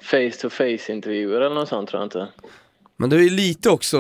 [0.03, 2.29] face-to-face intervjuer eller något sånt tror jag inte.
[3.01, 3.99] Men det är ju lite också,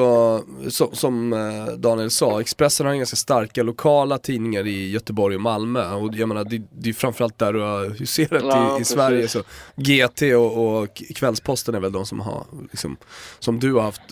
[0.68, 5.94] som, som eh, Daniel sa, Expressen har ganska starka lokala tidningar i Göteborg och Malmö.
[5.94, 8.84] Och jag menar, det, det är framförallt där du har huserat Ja, i, i.
[8.84, 9.28] Sverige.
[9.28, 9.42] Så
[9.76, 12.96] GT och, och Kvällsposten är väl de som har, liksom,
[13.38, 14.02] som du har haft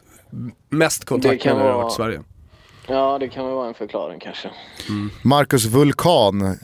[0.69, 2.23] mest kontakt med när du har varit i Sverige.
[2.89, 4.51] Ja, det kan väl vara en förklaring kanske.
[5.23, 6.59] Marcus Vulkan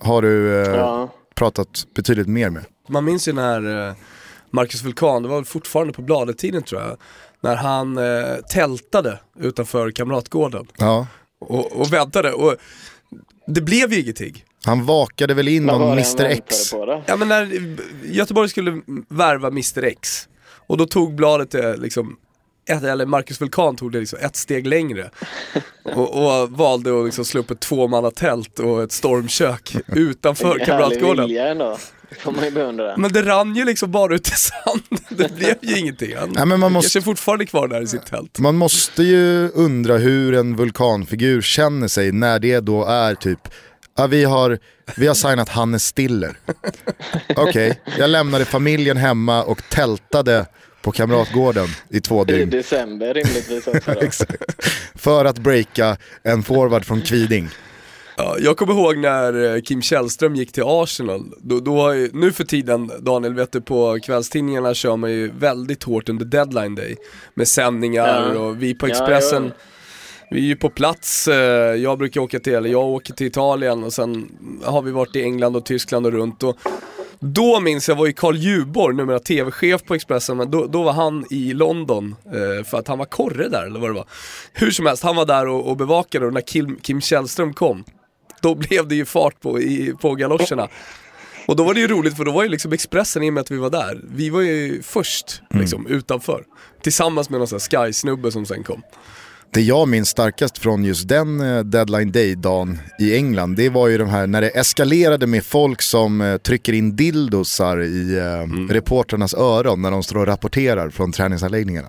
[0.00, 2.64] har du eh, Ja, pratat betydligt mer med.
[2.88, 3.94] Man minns ju när eh,
[4.50, 6.96] Marcus Vulkan, det var väl fortfarande på Bladet-tiden tror jag,
[7.40, 11.06] när han eh, tältade utanför Kamratgården Ja.
[11.40, 12.32] och, och väntade.
[12.32, 12.56] Och
[13.46, 14.44] det blev ju ingenting.
[14.64, 16.72] Han vakade väl in någon Mr X.
[17.06, 20.28] Ja men när Göteborg skulle värva Mr X
[20.66, 22.16] och då tog bladet det liksom,
[22.68, 25.10] ett, eller Marcus Vulkan tog det liksom ett steg längre
[25.82, 31.30] och, och valde att liksom slå upp ett tvåmannatält och ett stormkök utanför Kamratgården.
[32.96, 36.16] Men det rann ju liksom bara ut i sand, det blev ju ingenting.
[36.16, 38.38] Han Nej, men man måste- är fortfarande kvar där i sitt tält.
[38.38, 43.48] Man måste ju undra hur en vulkanfigur känner sig när det då är typ,
[43.96, 44.58] ja, vi, har,
[44.96, 46.38] vi har signat Hannes Stiller.
[47.36, 50.46] Okej, jag lämnade familjen hemma och tältade
[50.88, 52.50] på Kamratgården i två I dygn.
[52.50, 54.00] december rimligtvis också då.
[54.00, 54.42] Exakt.
[54.94, 57.48] För att breaka en forward från Kviding.
[58.16, 62.44] Ja, jag kommer ihåg när eh, Kim Källström gick till Arsenal, då, då nu för
[62.44, 66.96] tiden Daniel, vet du på kvällstidningarna kör man ju väldigt hårt under deadline day
[67.34, 68.38] med sändningar Ja.
[68.40, 69.64] och vi på Expressen ja.
[70.30, 73.84] Vi är ju på plats, eh, jag brukar åka till, eller jag åker till Italien
[73.84, 74.28] och sen
[74.64, 76.56] har vi varit i England och Tyskland och runt och
[77.20, 80.92] då minns jag var ju Carl Djurborg, numera tv-chef på Expressen, men då, då var
[80.92, 84.06] han i London eh, för att han var korre där eller vad det var.
[84.52, 87.84] Hur som helst, han var där och, och bevakade och när Kim, Kim Källström kom,
[88.42, 90.68] då blev det ju fart på, i, på galoscherna.
[91.46, 93.40] Och då var det ju roligt för då var ju liksom Expressen i och med
[93.40, 96.44] att vi var där, vi var ju först liksom utanför.
[96.82, 98.82] Tillsammans med någon sån här Sky-snubbe som sen kom.
[99.52, 103.98] Det jag minns starkast från just den eh, deadline day-dagen i England, det var ju
[103.98, 109.34] de här när det eskalerade med folk som eh, trycker in dildosar i eh, reporternas
[109.34, 111.88] öron när de står och rapporterar från träningsanläggningarna.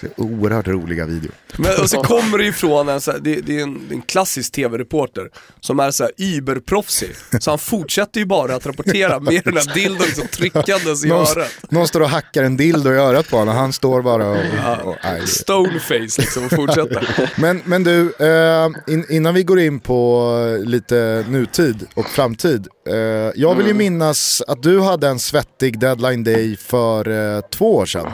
[0.00, 1.32] Det är oerhört roliga videor.
[1.56, 4.52] Men och så kommer det ifrån en, så här, det, det är en, en klassisk
[4.52, 7.10] tv-reporter som är så här überproffsig.
[7.40, 11.18] Så han fortsätter ju bara att rapportera med den här dildon liksom tryckandes i Någon,
[11.26, 11.50] örat.
[11.70, 14.36] någon står och hackar en dildo i örat på honom och han står bara och...
[14.84, 17.30] och det- Stoneface liksom och fortsätter.
[17.40, 20.32] men, men du, eh, in, innan vi går in på
[20.64, 22.66] lite nutid och framtid.
[22.88, 22.96] Eh,
[23.34, 23.76] jag vill ju Mm.
[23.78, 28.10] minnas att du hade en svettig deadline day för eh, två år sedan.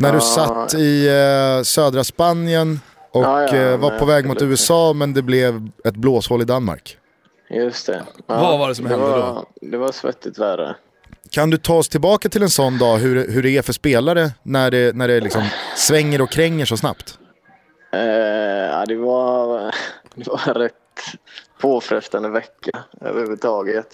[0.00, 2.80] När du satt i eh, södra Spanien
[3.12, 4.42] och Ja, ja, eh, var men på väg mot.
[4.42, 6.96] USA men det blev ett blåshål i Danmark.
[7.50, 8.02] Just det.
[8.26, 9.46] Ja, Vad var det som hände var, då?
[9.60, 10.76] Det var svettigt värre.
[11.30, 14.30] Kan du ta oss tillbaka till en sån dag, hur, hur det är för spelare
[14.42, 15.42] när det, när det liksom
[15.76, 17.18] svänger och kränger så snabbt?
[17.92, 19.60] Eh, ja, det var,
[20.14, 20.74] det var rätt
[21.60, 23.86] påfrestande vecka överhuvudtaget.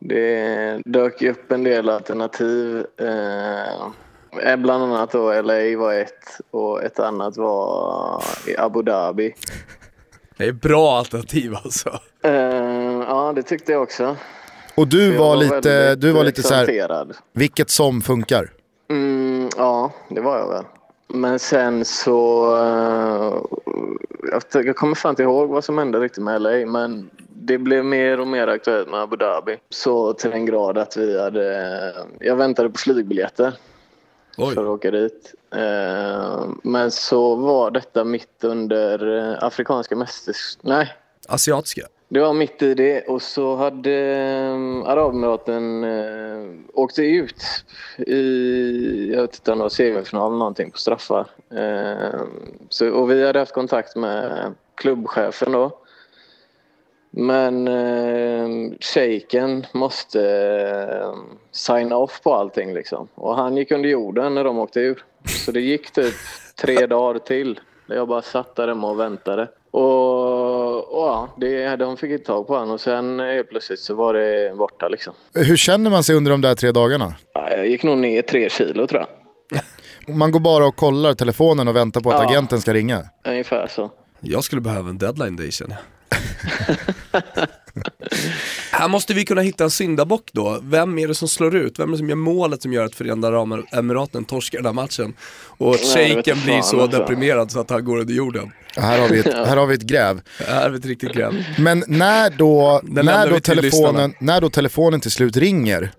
[0.00, 2.86] Det dök ju upp en del alternativ.
[3.00, 3.86] Eh,
[4.58, 9.34] bland annat då LA var ett och ett annat var i Abu Dhabi.
[10.36, 12.00] Det är bra alternativ alltså.
[12.22, 12.32] Eh,
[13.08, 14.16] ja, det tyckte jag också.
[14.74, 18.50] Och du Jag var lite, du var lite så här, vilket som funkar.
[18.90, 20.64] Mm, ja, det var jag väl.
[21.08, 22.46] Men sen så...
[22.56, 23.34] eh,
[24.54, 28.20] jag, kommer fan inte ihåg vad som hände riktigt med LA, men det blev mer
[28.20, 29.56] och mer aktuellt med Abu Dhabi.
[29.70, 31.94] Så till den grad att vi hade...
[32.20, 33.52] Jag väntade på flygbiljetter
[34.42, 34.54] Oj.
[34.54, 35.34] för att åka dit.
[35.54, 40.64] Eh, men så var detta mitt under eh, afrikanska mästerskap...
[40.64, 40.94] Nej,
[41.28, 41.82] Asiatiska.
[42.08, 43.90] det var mitt i det och så hade
[44.54, 45.84] um, Arabemiraten
[46.74, 47.42] åkte ut
[47.98, 51.26] i, jag vet inte om det var semifinal eller någonting på straffar.
[51.54, 52.20] Eh,
[52.68, 55.78] så, och vi hade haft kontakt med klubbchefen då.
[57.10, 61.14] Men uh, shejken måste uh,
[61.52, 63.08] signa off på allting liksom.
[63.14, 65.04] Och han gick under jorden när de åkte ur.
[65.24, 66.14] Så det gick typ
[66.62, 67.60] tre dagar till.
[67.88, 69.48] Jag bara satt där hemma och väntade.
[69.70, 73.94] Och, och ja, det, de fick inte tag på honom och sen helt plötsligt så
[73.94, 75.14] var det borta liksom.
[75.34, 77.14] Hur känner man sig under de där tre dagarna?
[77.34, 79.08] Ja, Jag gick nog ner tre kilo tror jag.
[80.16, 82.28] Man går bara och kollar telefonen och väntar på att Ja.
[82.28, 83.02] agenten ska ringa.
[83.28, 83.90] Ungefär så.
[84.20, 85.80] Jag skulle behöva en deadline day känner jag.
[88.72, 90.58] Här måste vi kunna hitta en syndabock då.
[90.62, 91.78] Vem är det som slår ut?
[91.78, 95.14] Vem är det som gör målet som gör att Förenade Arabemiraten torskar den här matchen?
[95.58, 96.98] Och shejken blir så alltså.
[96.98, 98.52] deprimerad så att han går under jorden.
[98.76, 100.20] Här har vi ett, här har vi ett gräv.
[100.38, 101.44] Det här är ett riktigt gräv.
[101.58, 105.90] Men när då, Den när då, vi till telefonen, när då telefonen till slut ringer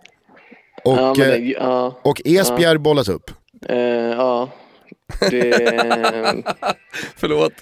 [0.83, 3.31] och, ja, men det, eh, ja, och Esbjerg bollas upp.
[3.69, 4.49] eh, ja.
[5.29, 6.43] Det,
[7.17, 7.53] Förlåt.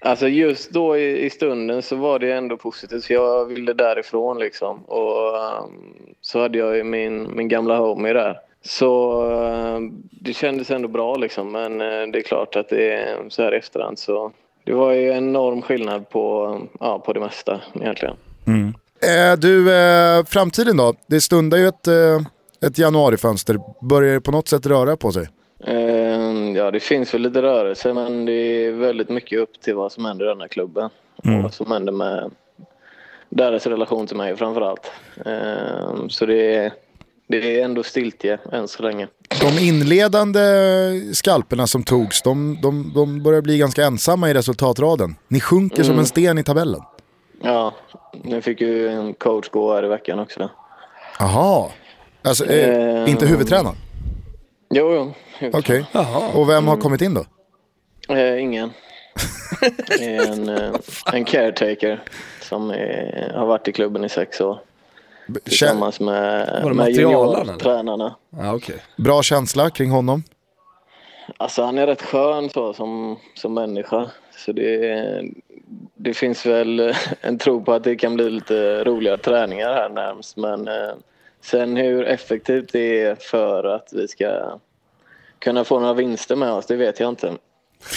[0.00, 4.38] Alltså just då i, i stunden så var det ändå positivt för jag ville därifrån
[4.38, 4.84] liksom.
[4.84, 8.38] Och um, så hade jag ju min, min gamla homie där.
[8.62, 11.52] Så eh, det kändes ändå bra liksom.
[11.52, 14.32] Men eh, det är klart att det är så här i efterhand så
[14.64, 18.16] det var ju enorm skillnad på, ja, på det mesta egentligen.
[19.02, 20.94] Eh, du, eh, framtiden då?
[21.06, 23.58] Det stundar ju ett, eh, ett januarifönster.
[23.88, 25.28] Börjar det på något sätt röra på sig?
[25.64, 26.18] Eh,
[26.56, 30.04] Ja, det finns väl lite rörelse men det är väldigt mycket upp till vad som
[30.04, 30.90] händer i den här klubben.
[31.16, 32.30] Och vad som händer med
[33.28, 34.90] deras relation till mig framför allt.
[35.26, 36.72] Eh, Så det är,
[37.28, 39.08] det är ändå stiltje än så länge.
[39.40, 40.40] De inledande
[41.14, 45.16] skalperna som togs, de, de, de börjar bli ganska ensamma i resultatraden.
[45.28, 46.80] Ni sjunker som en sten i tabellen.
[47.42, 47.74] Ja,
[48.24, 50.50] nu fick ju en coach gå här i veckan också.
[51.20, 51.70] Aha.
[52.22, 52.68] Alltså, eh,
[53.04, 53.76] Eh, inte huvudtränaren?
[54.70, 55.48] Jo, jo.
[55.52, 55.84] Okej.
[56.34, 57.24] Och vem har kommit in då?
[58.14, 58.70] Eh, ingen.
[59.86, 60.74] Det är en, eh,
[61.12, 62.02] en caretaker
[62.40, 64.60] som är, har varit i klubben i sex år.
[65.44, 68.16] Tillsammans med, med juniortränarna.
[68.30, 68.76] Ja, okej.
[68.96, 70.22] Bra känsla kring honom?
[71.36, 74.10] Alltså han är rätt skön så som, som människa.
[74.36, 75.22] Så det,
[75.94, 80.36] det finns väl en tro på att det kan bli lite roliga träningar här närmst.
[80.36, 80.92] Men eh,
[81.40, 84.58] sen hur effektivt det är för att vi ska
[85.38, 87.32] kunna få några vinster med oss, det vet jag inte.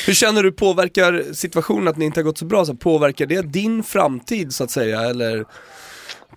[0.07, 2.65] Hur känner du påverkar situationen att ni inte har gått så bra?
[2.65, 5.01] Så påverkar det din framtid så att säga?
[5.01, 5.45] Eller tror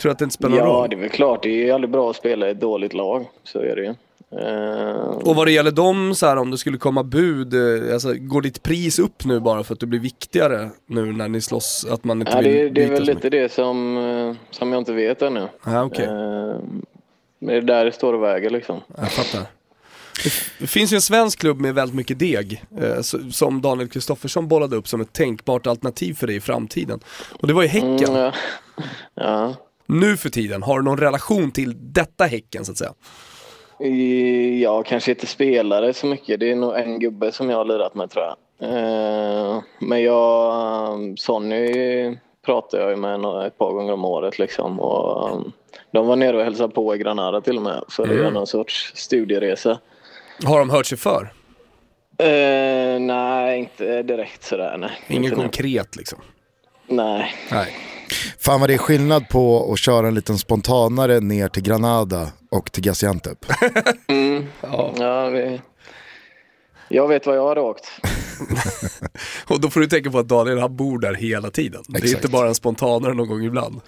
[0.02, 0.90] du att det inte spelar Ja, roll?
[0.90, 1.42] det är väl klart.
[1.42, 3.24] Det är ju aldrig bra att spela i ett dåligt lag.
[3.42, 3.94] Så är det ju.
[4.40, 8.14] Eh, Och vad det gäller dem, så här, om det skulle komma bud, eh, alltså,
[8.14, 11.86] går ditt pris upp nu bara för att du blir viktigare nu när ni slåss?
[11.90, 14.80] Att man inte ja, vill det, det är väl lite det som, eh, som jag
[14.80, 15.48] inte vet ännu.
[15.64, 16.04] Ja, okej.
[16.04, 16.56] Eh,
[17.44, 18.80] men det är där det står och väger liksom.
[18.96, 19.40] Jag fattar.
[20.60, 24.76] Det- finns ju en svensk klubb med väldigt mycket deg, eh, som Daniel Kristoffersson bollade
[24.76, 27.00] upp som ett tänkbart alternativ för dig i framtiden.
[27.40, 28.04] Och det var ju Häcken.
[28.04, 28.32] Mm, ja.
[29.14, 29.54] ja.
[29.86, 32.92] Nu för tiden, har du någon relation till detta Häcken så att säga?
[33.80, 36.40] I- Ja, kanske inte spelare så mycket.
[36.40, 38.34] Det är nog en gubbe som jag har lirat med tror jag.
[38.60, 42.16] Eh, Men jag, Sonny
[42.46, 44.80] pratar jag ju med ett par gånger om året liksom.
[44.80, 45.52] Och um,
[45.94, 48.46] de var nere och hälsade på i Granada till och med för att göra någon
[48.46, 49.78] sorts studieresa.
[50.44, 51.32] Har de hört sig för?
[52.18, 54.76] Eh, nej, inte direkt sådär.
[54.78, 54.90] Nej.
[55.08, 55.42] Inget Inte nu.
[55.42, 56.18] konkret liksom?
[56.86, 57.34] Nej.
[57.50, 57.76] Nej.
[58.38, 62.72] Fan vad det är skillnad på att köra en liten spontanare ner till Granada och
[62.72, 63.38] till Gaziantep.
[64.98, 65.60] Ja, vi...
[66.88, 67.84] Jag vet vad jag hade åkt.
[69.46, 71.82] Och då får du tänka på att Daniel han bor där hela tiden.
[71.88, 72.24] Det är Exakt.
[72.24, 73.80] inte bara en spontanare någon gång ibland.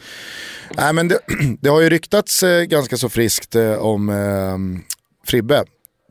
[0.77, 1.19] Nej men det,
[1.61, 4.85] det har ju ryktats eh, ganska så friskt eh, om eh,
[5.27, 5.65] Fribbe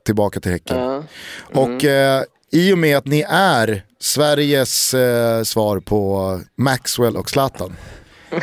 [0.06, 0.78] tillbaka till Häcken.
[0.78, 1.04] Ja.
[1.54, 7.76] Och eh, i och med att ni är Sveriges eh, svar på Maxwell och Zlatan.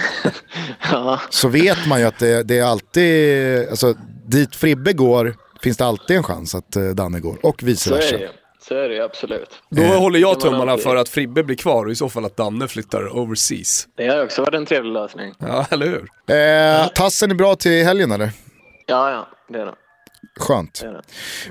[0.91, 3.95] Ja, Så vet man ju att det, det är alltid, alltså
[4.27, 7.95] dit Fribbe går finns det alltid en chans att eh, Danne går och vice så
[7.95, 8.17] är versa.
[8.69, 9.63] Så är det ju absolut.
[9.69, 12.37] Då Eh, håller jag tummarna för att Fribbe blir kvar och i så fall att
[12.37, 13.89] Danne flyttar overseas.
[13.97, 15.35] Det har ju också varit en trevlig lösning.
[15.39, 16.09] Ja, eller hur?
[16.37, 18.31] Eh, tassen är bra till helgen eller?
[18.87, 19.75] Ja, ja, det är det.
[20.41, 20.81] Skönt.
[20.83, 21.03] det, är det.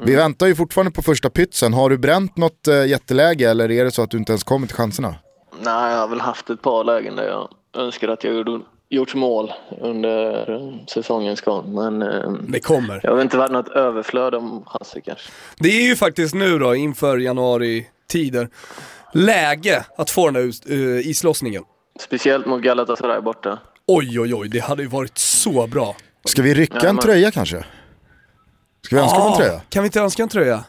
[0.02, 1.74] Vi väntar ju fortfarande på första pytsen.
[1.74, 4.68] Har du bränt något eh, jätteläge eller är det så att du inte ens kommer
[4.68, 5.16] till chanserna?
[5.62, 8.60] Nej, jag har väl haft ett par lägen där jag önskar att jag gjorde,
[8.92, 10.46] gjort mål under
[10.88, 11.74] säsongens gång.
[11.76, 13.00] Men eh, Det kommer.
[13.04, 15.32] jag har inte varit något överflöd om chanser kanske.
[15.60, 18.50] Det är ju faktiskt nu då, inför januari-tider,
[19.14, 21.64] läge att få den där eh, islossningen.
[22.00, 23.60] Speciellt mot Galatasaray borta.
[23.88, 25.96] Oj, oj, oj, det hade ju varit så bra.
[26.26, 27.66] Ska vi rycka Ja, en tröja kanske?
[28.82, 29.62] Ska vi önska på en Ah, tröja?
[29.70, 30.64] Kan vi inte önska en tröja?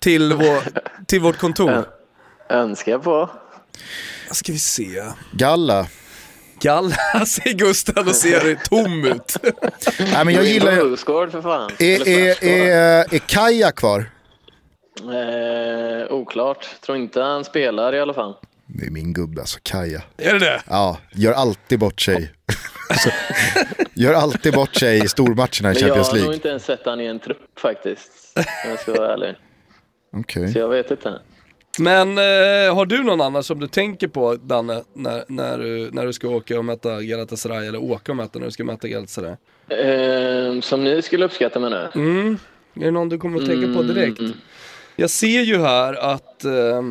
[0.00, 0.62] Till, vår,
[1.06, 1.84] till vårt kontor.
[2.48, 3.30] Önskar på.
[4.30, 5.02] Ska vi se.
[5.32, 5.86] Galla.
[6.60, 6.96] Galla,
[7.26, 9.36] säger Gustav och ser tom ut.
[9.98, 10.96] Nej men jag gillar ju...
[10.96, 11.70] För fan.
[11.78, 14.10] Är, är, är, är Kaja kvar?
[15.00, 16.66] Eh, oklart.
[16.80, 18.34] Tror inte han spelar i alla fall.
[18.66, 20.02] Det är min gubbe alltså, Kaja.
[20.16, 20.62] Är det det?
[20.68, 22.32] Ja, gör alltid bort sig.
[22.98, 23.10] Så,
[23.94, 26.34] gör alltid bort sig i stormatcherna i Men jag Champions har nog League.
[26.34, 28.10] inte ens sett han i en trupp faktiskt.
[28.36, 29.34] Om jag ska vara ärlig.
[30.16, 30.52] Okej.
[30.52, 31.20] Så jag vet inte.
[31.78, 36.06] Men eh, har du någon annan som du tänker på Danne, när, när, du, när
[36.06, 39.36] du ska åka och möta Galatasaray, eller åka och möta när du ska möta Galatasaray?
[39.68, 42.02] Eh, som ni skulle uppskatta med nu?
[42.02, 42.38] Mm.
[42.74, 44.20] Är det någon du kommer att tänka på direkt?
[44.96, 46.82] Jag ser ju här att, eh,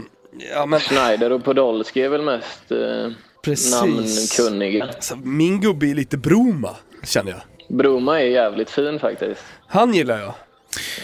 [0.54, 3.12] ja men Schneider och Podolski är väl mest eh,
[3.44, 3.82] Precis.
[3.82, 4.84] namnkunniga.
[4.84, 7.42] alltså, min gubbe är lite Broma, känner jag.
[7.78, 9.44] Broma är jävligt fin faktiskt.
[9.68, 10.34] Han gillar jag.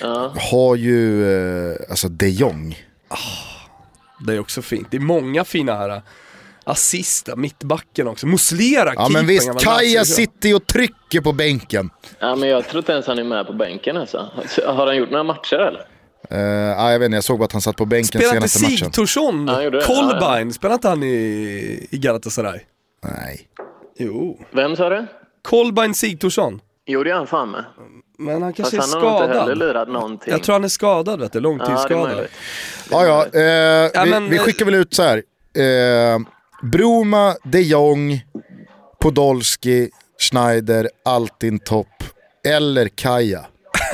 [0.01, 0.33] Ja.
[0.51, 1.25] Har ju,
[1.71, 2.77] eh, alltså de Jong.
[4.27, 4.87] Det är också fint.
[4.91, 5.89] Det är många fina här.
[5.89, 6.01] äh,
[6.63, 8.27] Assista, mittbacken också.
[8.27, 11.89] Muslera, Ja men visst, Kaja sitter ju och trycker på bänken.
[12.19, 14.31] ja, men jag tror inte ens han är med på bänken alltså.
[14.65, 15.85] Har han gjort några matcher eller?
[16.31, 18.47] Uh, ja, jag vet inte, jag såg bara att han satt på bänken Spelar inte
[18.47, 18.77] senaste matchen.
[18.93, 19.83] Sigthorsson, Ja, han gjorde det.
[19.85, 22.59] Kolbein, spelar inte han i, i Galatasaray?
[23.03, 23.41] Nej.
[23.99, 24.39] Jo.
[24.51, 25.05] Vem sa du?
[25.41, 26.61] Kolbein Sigthorsson.
[26.85, 27.65] Jo, det är han fan med.
[28.21, 29.57] Men han Fast kanske är han har nog inte skadad.
[29.57, 30.31] lirat någonting.
[30.33, 32.09] Jag tror han är skadad vet du, ja, långtidsskadad.
[32.09, 32.31] möjligt.
[32.91, 33.41] Ja, ja, eh,
[33.93, 35.17] Ja, vi, men- vi skickar väl ut så här.
[35.57, 36.19] Eh,
[36.63, 38.21] Broma, de Jong,
[38.99, 41.87] Podolski, Schneider, Altintopp
[42.47, 43.45] eller Kaja.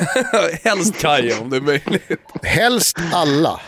[0.64, 2.10] Helst Kaja om det är möjligt.
[2.42, 3.60] Helst alla.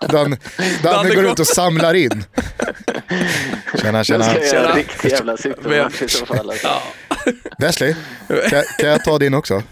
[0.00, 0.36] Dan,
[0.82, 2.24] Danne går ut och samlar in.
[3.82, 4.24] Tjena, Nu tjena.
[4.24, 6.50] ska jag göra en riktig jävla supermatch i så fall.
[6.50, 6.68] Alltså.
[7.58, 7.94] Wesley,
[8.50, 9.62] kan, kan jag ta din också?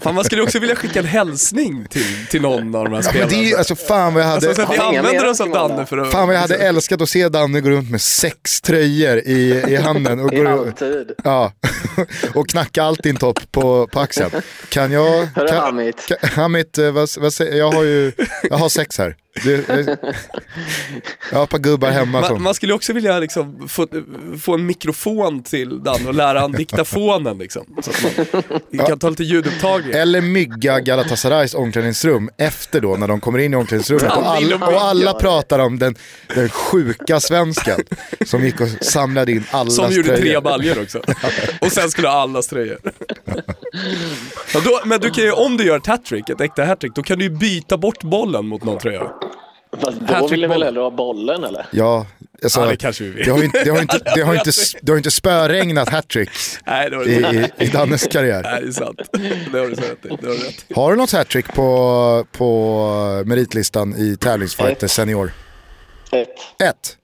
[0.00, 2.92] Fan man skulle också vilja skicka en hälsning till, till någon av de här Ja,
[2.92, 3.30] men spelarna.
[3.30, 4.48] det är ju, alltså fan vad jag hade...
[4.48, 6.12] alltså, så att vi använder oss av Danne för att...
[6.12, 9.76] Fan vad jag hade älskat att se Danne gå runt med sex tröjor i, i
[9.76, 11.12] handen och, I går, halvtid.
[11.24, 11.52] ja,
[12.34, 14.30] och knacka Altintopp på, på axeln.
[14.68, 15.26] Kan jag...
[15.26, 16.12] Hörru Hamit.
[16.22, 18.12] Hamit, eh, vad, vad säger, jag har ju
[18.50, 19.16] jag har sex här.
[19.44, 19.68] Det,
[21.30, 22.42] jag har ett par gubbar hemma Man, som...
[22.42, 23.86] man skulle också vilja liksom få,
[24.40, 27.64] få en mikrofon till Danne och lära han diktafonen liksom.
[27.82, 29.92] Så att man vi kan ta lite ljudupptagning.
[29.94, 34.82] Eller mygga Galatasarays omklädningsrum efter då när de kommer in i omklädningsrummet och, all, och
[34.82, 35.94] alla pratar om den,
[36.34, 37.80] den sjuka svensken
[38.26, 40.40] som gick och samlade in allas Som gjorde tre tröjor.
[40.40, 41.02] baljor också.
[41.60, 42.78] Och sen skulle ha allas tröjor.
[44.54, 47.02] Ja, då, men du kan ju, om du gör ett hattrick, ett äkta hattrick, då
[47.02, 49.12] kan du ju byta bort bollen mot någon tröja.
[49.80, 51.66] Fast då Hattrick vill jag väl hellre ha bollen eller?
[51.70, 52.06] Ja,
[52.42, 53.24] alltså, Ja, det kanske vi vill.
[53.24, 54.50] det har ju inte, det har inte, det har inte,
[54.82, 55.88] det har inte spöregnat
[56.96, 57.12] har i,
[57.58, 58.42] i, i Dannes karriär.
[58.42, 59.00] Nej, det är sant.
[59.52, 60.08] Det har du rätt i.
[60.20, 60.64] Det har du rätt.
[60.74, 65.32] Har du något hattrick på, på meritlistan i tävlingsfighter senior?
[66.12, 66.28] Ett.
[66.62, 66.96] Ett.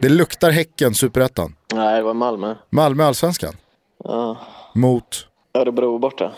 [0.00, 1.54] Det luktar Häcken, superettan.
[1.74, 2.54] Nej, det var Malmö.
[2.70, 3.56] Malmö, allsvenskan.
[4.04, 4.38] Ja.
[4.74, 5.26] Mot...
[5.54, 6.32] Örebro borta.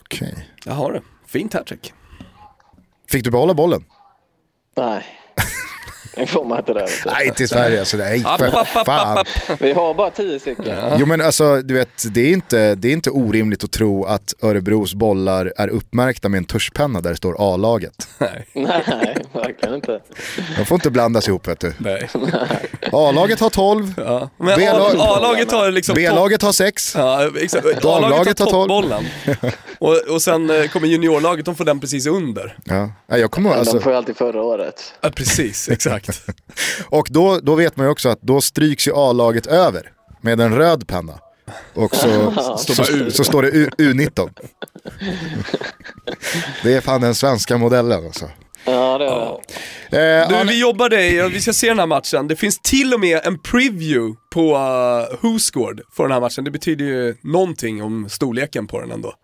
[0.00, 0.48] Okej.
[0.64, 1.02] Jag har det.
[1.26, 1.92] Fint hattrick.
[3.10, 3.84] Fick du behålla bollen?
[4.76, 5.04] Nej.
[6.16, 6.86] Det får man inte där.
[7.04, 7.10] du.
[7.10, 7.78] Nej, inte i Sverige.
[7.80, 9.24] Alltså, nej, för fan.
[9.60, 10.76] Vi har bara tio stycken.
[10.98, 14.34] Jo men alltså, du vet, det är, inte, det är inte orimligt att tro att
[14.42, 18.08] Örebros bollar är uppmärkta med en tuschpenna där det står A-laget.
[18.18, 18.46] Nej.
[18.54, 20.00] Nej, verkligen inte.
[20.58, 21.72] De får inte blandas ihop vet du.
[21.78, 22.08] Nej.
[22.92, 24.30] A-laget har 12, Ja.
[24.36, 24.50] Men
[25.00, 26.94] A-laget har liksom B-laget har 6.
[26.94, 27.66] Ja, exakt.
[27.84, 29.04] A-laget har toppbollen.
[29.78, 32.56] Och, och sen eh, kommer juniorlaget, de får den precis under.
[32.64, 32.90] Ja.
[33.06, 34.94] Nej, jag kommer Men de alltså, får ju alltid förra året.
[35.00, 36.05] Ja, precis, exakt.
[36.88, 40.54] Och då, då vet man ju också att då stryks ju A-laget över med en
[40.54, 41.18] röd penna.
[41.74, 44.30] Och så, så, så, så står det U, U19.
[46.62, 48.30] Det är fan den svenska modellen alltså.
[48.64, 49.40] Ja, det är
[49.90, 50.32] det.
[50.32, 52.28] Eh, Du, vi jobbar dig, vi ska se den här matchen.
[52.28, 56.44] Det finns till och med en preview på uh, Who Scored för den här matchen.
[56.44, 59.14] Det betyder ju någonting om storleken på den ändå.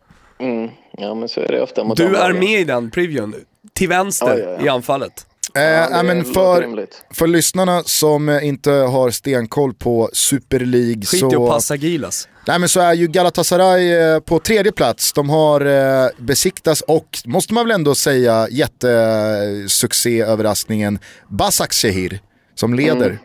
[0.40, 0.70] Mm.
[0.92, 3.34] Ja, men så är det ofta mot Du är med i den previewn,
[3.74, 4.66] till vänster Ja, ja, ja.
[4.66, 5.26] i anfallet.
[5.56, 7.04] Eh, Ja, men för, rimligt.
[7.14, 11.44] för lyssnarna som eh, inte har stenkoll på Super League Skit i så...
[11.44, 12.28] att passa Gilas.
[12.46, 15.12] Nej men så är ju Galatasaray eh, på tredje plats.
[15.12, 15.60] De har
[16.04, 20.98] eh, besiktas och, måste man väl ändå säga, jättesuccéöverraskningen
[21.28, 22.20] Basak Shehir
[22.54, 23.18] som leder.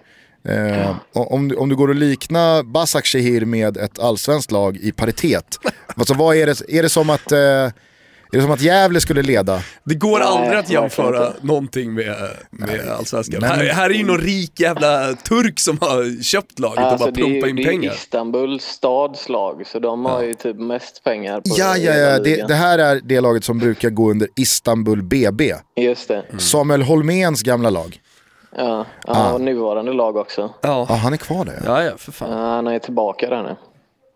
[0.47, 4.77] Eh, och om, du- om du går att likna Basak Shehir med ett allsvenskt lag
[4.77, 5.45] i paritet,
[5.95, 7.67] alltså vad är det, är det som att eh,
[8.37, 9.61] är det som att Gävle skulle leda?
[9.83, 12.15] Det går aldrig att jämföra någonting med,
[12.51, 13.37] med allsvenskan.
[13.41, 17.05] Men- Här, här är ju någon rik jävla turk som har köpt laget och Alltså,
[17.05, 17.93] bara det är pumpat in det är ju pengar.
[17.93, 22.47] Istanbul stads lag, så de har ju typ mest pengar på Ja, ja, ja, det,
[22.47, 25.53] det här är det laget som brukar gå under Istanbul BB.
[25.75, 26.23] Just det.
[26.37, 27.99] Samuel Holméns gamla lag.
[28.57, 29.33] Ja, ja Ah.
[29.33, 30.41] och nuvarande lag också.
[30.61, 31.83] Ja, Ja, han är kvar där ja.
[31.83, 32.31] ja, för fan.
[32.31, 33.55] Ja, han är tillbaka där nu.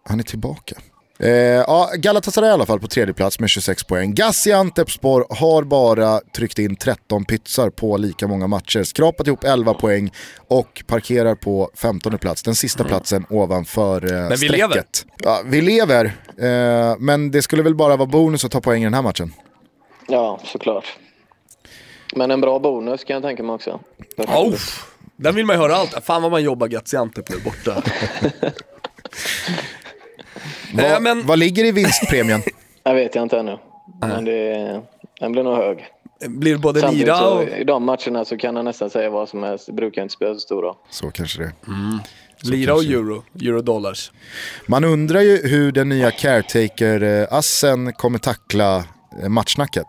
[0.10, 0.76] Han är tillbaka.
[1.24, 1.30] Eh,
[1.68, 4.14] ja, Galatasaray i alla fall på tredje plats med 26 poäng.
[4.14, 8.84] Gaziantepspor har bara tryckt in 13 pytsar på lika många matcher.
[8.84, 10.12] Skrapat ihop 11 poäng
[10.48, 12.44] och parkerar på 15 plats.
[12.44, 14.30] Den sista platsen ovanför eh, Mm.
[14.30, 14.58] vi strecket.
[14.58, 14.84] lever.
[15.24, 16.06] Ja, vi lever,
[16.38, 19.34] eh, men det skulle väl bara vara bonus att ta poäng i den här matchen.
[20.08, 20.86] Ja, såklart.
[22.16, 23.80] Men en bra bonus kan jag tänka mig också.
[24.18, 24.54] Oh,
[25.16, 26.04] den vill man ju höra allt.
[26.04, 27.84] Fan vad man jobbar Gaziantep nu borta.
[30.74, 32.42] Vad, Eh, men- vad ligger i vinstpremien?
[32.84, 33.58] Jag vet jag inte ännu.
[34.02, 34.82] Men det,
[35.20, 35.86] den blir nog hög.
[36.28, 37.44] Blir det både Samtidigt lira så, och...
[37.44, 39.66] i de matcherna så kan han nästan säga vad som helst.
[39.68, 40.76] Det brukar inte spela så stor roll.
[40.90, 41.52] Så kanske det är.
[42.52, 44.12] Lira och euro, euro-dollars.
[44.68, 48.84] Man undrar ju hur den nya caretaker-assen kommer tackla
[49.22, 49.88] eh, matchsnacket.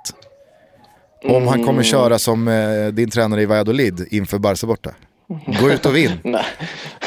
[1.25, 4.91] Om han kommer köra som eh, din tränare i Valladolid inför Barca borta.
[5.61, 6.45] Gå ut och vinn Nej,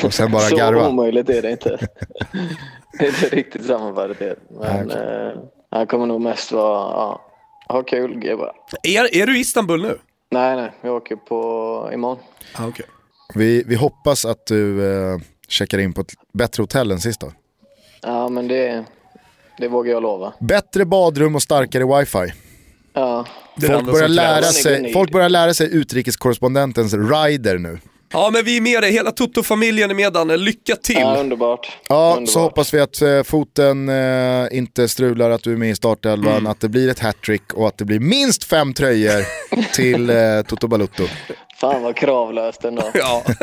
[0.04, 0.90] och sen bara så garva.
[0.90, 1.88] omöjligt är det inte.
[3.00, 4.36] det är inte riktigt samma kvalitet.
[4.50, 5.34] Men Nej, eh,
[5.72, 7.22] han kommer nog mest vara, ja,
[7.68, 8.52] ha kul gubbar.
[8.84, 9.98] Är, är du i Istanbul nu?
[10.32, 12.18] Nej, nej, jag åker på imorgon.
[12.56, 12.86] Ah, okay.
[13.36, 15.18] Vi, vi hoppas att du eh,
[15.48, 17.32] checkar in på ett bättre hotell än sist då.
[18.02, 18.86] Ja, men det,
[19.58, 20.34] det vågar jag lova.
[20.40, 22.34] Bättre badrum och starkare wifi.
[22.94, 23.26] Ja,
[23.68, 27.80] Folk börjar, lära sig, folk börjar lära sig utrikeskorrespondentens rider nu.
[28.16, 30.96] Ja men vi är med dig, hela Toto-familjen är med Danne, lycka till!
[31.00, 31.78] ja underbart.
[31.90, 32.30] Ja, underbart.
[32.34, 36.34] så hoppas vi att eh, foten eh, inte strular, att du är med i startelvan,
[36.36, 36.48] Mm.
[36.48, 39.24] att det blir ett hattrick och att det blir minst fem tröjor
[39.76, 40.16] till eh,
[40.48, 41.04] Toto Balutto.
[41.62, 42.84] Fan vad kravlöst ändå.
[42.94, 43.24] Ja.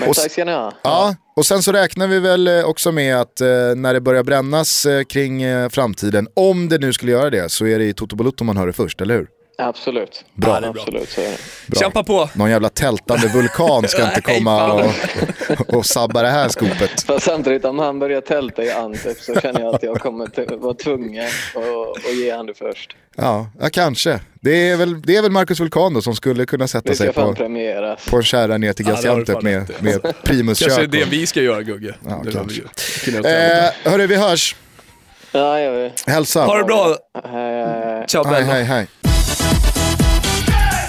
[0.00, 0.72] Men Och tack ska ni ha.
[0.82, 3.46] Ja, och sen så räknar vi väl eh, också med att eh,
[3.76, 7.66] när det börjar brännas eh, kring eh, framtiden, om det nu skulle göra det, så
[7.66, 9.26] är det i Toto Balutto man hör det först, eller hur?
[9.58, 10.24] Absolut.
[10.34, 10.54] Bra.
[10.54, 11.36] Ja, det är Absolut, så är det.
[11.66, 11.80] Bra.
[11.80, 12.28] Kämpa på!
[12.34, 14.90] Någon jävla tältande vulkan ska inte komma och,
[15.74, 17.02] och sabba det här skopet.
[17.06, 20.74] Fast samtidigt om han börjar tälta i Antep så känner jag att jag kommer vara
[20.74, 21.24] tvungen
[22.04, 22.96] att, ge han det först.
[23.16, 24.20] Ja, ja kanske.
[24.40, 27.12] Det är, väl, det är väl Marcus Vulkan då som skulle kunna sätta Det sig
[27.12, 28.04] på, premieras.
[28.10, 30.92] på en kärra ner till Ja, det Gaziantep fan med, med primus Kanske är kök.
[30.92, 31.94] det vi ska göra Gugge.
[32.08, 32.30] Ja, Det
[33.06, 33.16] vi.
[33.16, 34.56] Eh, hörru, vi hörs.
[35.32, 35.90] Ja, jag.
[36.06, 36.44] Hälsa.
[36.44, 36.96] Ha det bra!
[38.06, 38.52] Ciao Hej, bello!
[38.52, 38.86] hej, hej.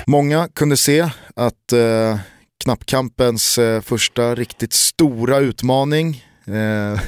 [0.08, 2.20] Många kunde se att eh,
[2.64, 7.02] knappkampens eh, första riktigt stora utmaning eh,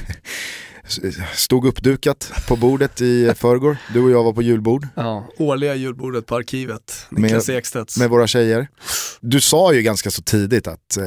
[1.34, 3.76] stod uppdukat på bordet i förrgår.
[3.94, 7.06] Du och jag var på julbord Ja, årliga julbordet på arkivet.
[7.10, 7.98] Niklas Ekstedts.
[7.98, 8.68] med våra tjejer.
[9.20, 11.04] Du sa ju ganska så tidigt att eh,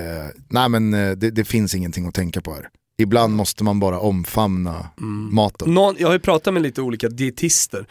[0.50, 2.68] nej men, eh, det, det finns ingenting att tänka på här.
[2.98, 4.90] Ibland måste man bara omfamna
[5.32, 5.74] maten.
[5.74, 7.86] Någon, jag har ju pratat med lite olika dietister,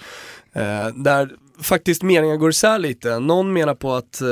[0.52, 1.30] eh, där
[1.62, 3.18] faktiskt meningar går isär lite.
[3.18, 4.28] Någon menar på att eh,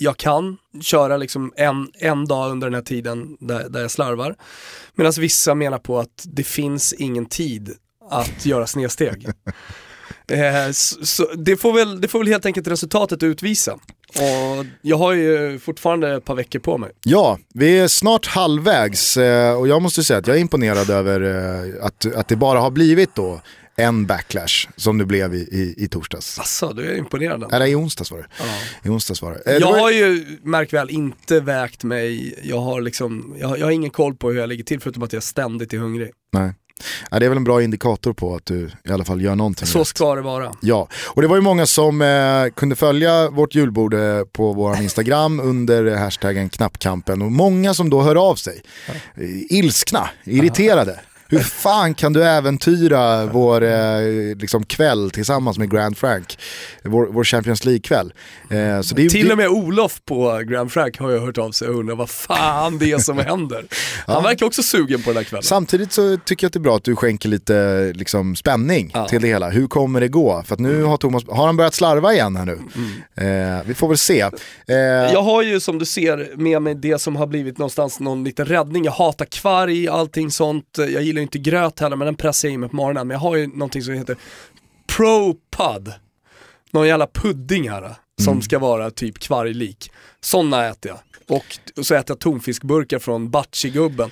[0.00, 4.36] jag kan köra liksom en, en dag under den här tiden där, där jag slarvar.
[4.94, 7.74] Medan vissa menar på att det finns ingen tid
[8.10, 9.26] att göra snedsteg.
[10.30, 13.72] Eh, så, så det, får väl, det får väl helt enkelt resultatet utvisa.
[14.08, 16.90] Och jag har ju fortfarande ett par veckor på mig.
[17.04, 21.20] Ja, vi är snart halvvägs eh, och jag måste säga att jag är imponerad över
[21.20, 23.40] eh, att, att det bara har blivit då
[23.76, 26.38] en backlash som det blev i, i, i torsdags.
[26.38, 27.52] Asså, du är imponerad.
[27.52, 28.26] Eller i onsdags var det.
[28.82, 29.50] I onsdags var det.
[29.52, 33.66] Eh, Jag har ju, märk väl, inte vägt mig, jag har liksom, jag, har- jag
[33.66, 36.10] har ingen koll på hur jag ligger till förutom att jag ständigt är hungrig.
[36.32, 36.52] Nej.
[37.10, 39.66] Ja, det är väl en bra indikator på att du i alla fall gör någonting
[39.66, 39.86] Så rätt.
[39.86, 40.52] ska det vara.
[40.60, 44.76] Ja, och det var ju många som eh, kunde följa vårt julbord eh, på vår
[44.82, 48.62] Instagram under hashtaggen knappkampen och många som då hör av sig.
[48.88, 51.00] Eh, ilskna, irriterade.
[51.28, 56.38] Hur fan kan du äventyra vår eh, liksom kväll tillsammans med Grand Frank?
[56.84, 58.12] Vår, vår Champions League-kväll.
[58.50, 61.38] Eh, så det, är- Till det- och med Olof på Grand Frank har jag hört
[61.38, 63.64] av sig och undrar vad fan det är som händer.
[64.06, 65.42] Han verkar också sugen på den här kvällen.
[65.42, 69.08] Samtidigt så tycker jag att det är bra att du skänker lite liksom, spänning Ja.
[69.08, 69.50] till det hela.
[69.50, 70.42] Hur kommer det gå?
[70.46, 72.58] För att nu har Thomas, har han börjat slarva igen här nu?
[73.14, 74.20] Eh, vi får väl se.
[74.20, 74.76] Eh,
[75.12, 78.46] Jag har ju som du ser med mig det som har blivit någonstans någon liten
[78.46, 78.84] räddning.
[78.84, 80.64] Jag hatar kvarg, allting sånt.
[80.76, 83.06] Jag gillar ju inte gröt heller men den pressar jag i mig på morgonen.
[83.08, 84.16] Men jag har ju någonting som heter
[84.86, 85.92] ProPud.
[86.70, 89.92] Någon jävla pudding här som ska vara typ kvarglik.
[90.20, 90.98] Sådana äter jag.
[91.36, 94.10] Och, så äter jag tonfiskburkar från Batchi-gubben.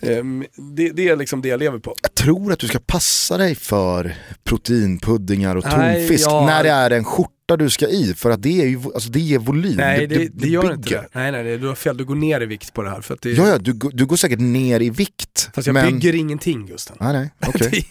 [0.00, 0.44] Ehm,
[0.76, 1.94] det, det är liksom det jag lever på.
[2.02, 6.70] Jag tror att du ska passa dig för proteinpuddingar och Nej, tonfisk jag- när det
[6.70, 7.04] är en
[7.50, 8.14] skjorta du ska i.
[8.14, 9.76] För att det, är ju, alltså det ger volym.
[9.76, 10.96] Nej det, det, gör inte bygger.
[11.02, 11.08] det.
[11.12, 13.00] Nej nej, nej du har fel, du går ner i vikt på det här.
[13.00, 15.50] För att det, Ja, ja du, går- du går säkert ner i vikt.
[15.54, 15.92] Fast jag men...
[15.92, 16.96] bygger ingenting Gusten.
[17.00, 17.84] Nej, nej, okej.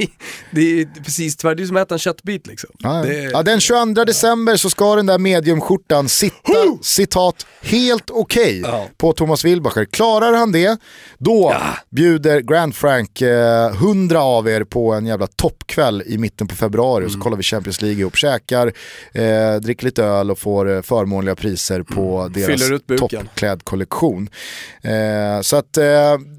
[0.52, 2.70] det, är- det är precis tvärtom, det är som att äta en köttbit liksom.
[2.80, 3.06] Ja, ja.
[3.06, 8.88] Det, ja, den 22 december så ska den där mediumskjortan sitta, citat, helt okej Ja.
[8.98, 9.86] på Thomas Wilbacher.
[9.86, 10.78] Klarar han det,
[11.18, 11.56] då
[11.90, 17.06] bjuder Grand Frank eh, 100 av er på en jävla toppkväll i mitten på februari
[17.06, 18.68] och så kollar vi Champions League ihop, käkar,
[19.14, 23.26] eh, dricker lite öl och får eh, förmånliga priser på deras ut buken.
[23.26, 24.30] toppklädkollektion.
[24.84, 25.84] Eh, så att eh,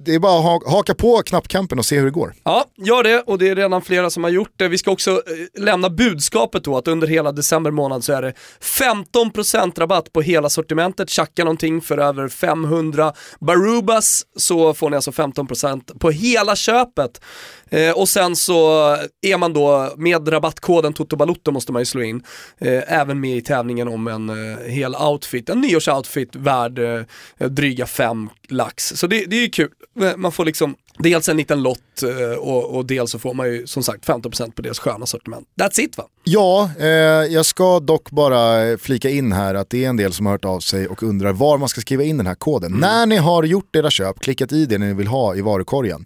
[0.05, 2.35] det är bara att ha, haka på knappkampen och se hur det går.
[2.45, 4.69] Ja, gör det och det är redan flera som har gjort det.
[4.69, 8.35] Vi ska också eh, lämna budskapet då att under hela december månad så är det
[8.61, 11.11] 15% rabatt på hela sortimentet.
[11.11, 17.21] Tjacka någonting för över 500 Barubas så får ni alltså 15% på hela köpet.
[17.71, 22.23] Eh, och sen så är man då med rabattkoden TOTOBALOTTO måste man ju slå in,
[22.59, 27.87] eh, även med i tävlingen om en eh, hel outfit, en nyårsoutfit värd eh, dryga
[27.87, 28.93] fem lax.
[28.97, 32.39] Så det, det är ju kul, eh, man får liksom dels en liten lott eh,
[32.39, 35.47] och, och dels så får man ju som sagt 15% på deras sköna sortiment.
[35.61, 36.05] That's it va?
[36.25, 40.27] Ja, eh, jag ska dock bara flika in här att det är en del som
[40.27, 42.73] har hört av sig och undrar var man ska skriva in den här koden.
[42.73, 46.05] När ni har gjort era köp, klickat i det ni vill ha i varukorgen,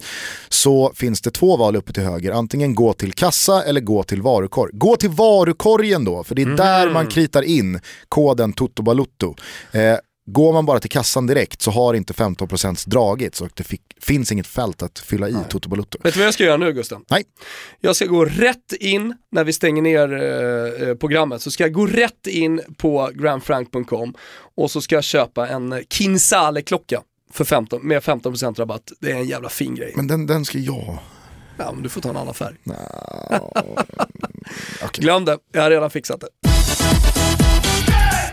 [0.49, 2.33] så finns det två val uppe till höger.
[2.33, 4.71] Antingen gå till kassa eller gå till varukorg.
[4.73, 9.35] Gå till varukorgen då, för det är där man kritar in koden TOTOBALUTTO.
[9.73, 9.97] Eh,
[10.27, 14.33] Går man bara till kassan direkt så har inte 15% dragits och det fick, finns
[14.33, 15.99] inget fält att fylla i Toto Balutto.
[16.03, 17.05] Vet du vad jag ska göra nu Gusten?
[17.11, 17.25] Nej.
[17.81, 21.73] Jag ska gå rätt in, när vi stänger ner eh, eh, programmet, så ska jag
[21.73, 24.15] gå rätt in på grandfrank.com
[24.57, 27.03] och så ska jag köpa en Kinsale-klocka
[27.33, 28.93] för 15, med 15% rabatt.
[29.01, 29.93] Det är en jävla fin grej.
[29.97, 30.99] Men den, den ska jag...
[31.57, 32.55] Ja, men du får ta en annan färg.
[34.85, 35.03] Okej.
[35.05, 36.44] Glöm det, jag har redan fixat det.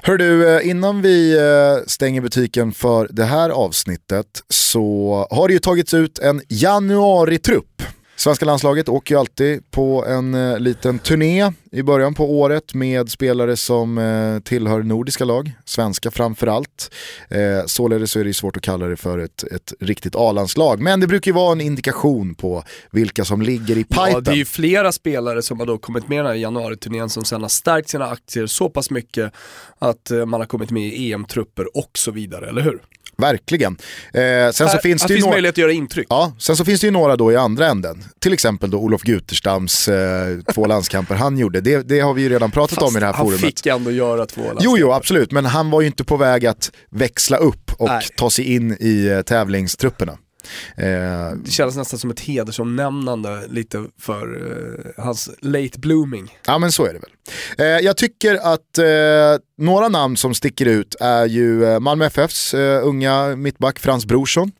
[0.03, 5.53] Hör du, eh, innan vi eh, stänger butiken för det här avsnittet så har det
[5.53, 7.83] ju tagits ut en januaritrupp.
[8.21, 13.09] Svenska landslaget åker ju alltid på en eh, liten turné i början på året med
[13.09, 16.93] spelare som eh, tillhör nordiska lag, svenska framförallt.
[17.29, 20.99] Eh, således så är det svårt att kalla det för ett, ett riktigt A-landslag, men
[20.99, 24.11] det brukar ju vara en indikation på vilka som ligger i pipen.
[24.11, 27.09] Ja, det är ju flera spelare som har då kommit med i den här januariturnén
[27.09, 29.33] som sen har stärkt sina aktier så pass mycket
[29.79, 32.81] att eh, man har kommit med i EM-trupper och så vidare, eller hur?
[33.17, 33.77] Verkligen.
[34.13, 35.35] Eh, sen så Här- finns det ju finns några...
[35.35, 36.07] möjlighet att göra intryck.
[36.09, 38.03] Ja, sen så finns det ju några då i andra änden.
[38.19, 41.61] Till exempel då Olof Guterstams eh, två landskamper han gjorde.
[41.61, 43.41] Det, det har vi ju redan pratat om i det här han forumet.
[43.41, 44.79] fick ändå göra två Jo, landskamper.
[44.81, 45.31] jo, absolut.
[45.31, 48.07] Men han var ju inte på väg att växla upp och Nej.
[48.17, 50.17] ta sig in i eh, tävlingstrupperna.
[50.77, 54.41] Eh, Det kändes nästan som ett hedersomnämnande lite för
[54.97, 56.37] eh, hans late blooming.
[56.47, 57.11] ja, men så är det väl.
[57.57, 58.85] Eh, jag tycker att eh,
[59.57, 64.51] några namn som sticker ut är ju eh, Malmö FFs eh, unga mittback Frans Brorsson.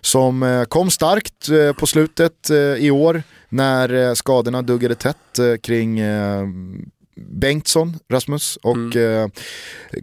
[0.00, 5.16] Som eh, kom starkt på slutet i år när skadorna duggade tätt
[5.62, 6.00] kring
[7.16, 9.28] Bengtsson, Rasmus och eh,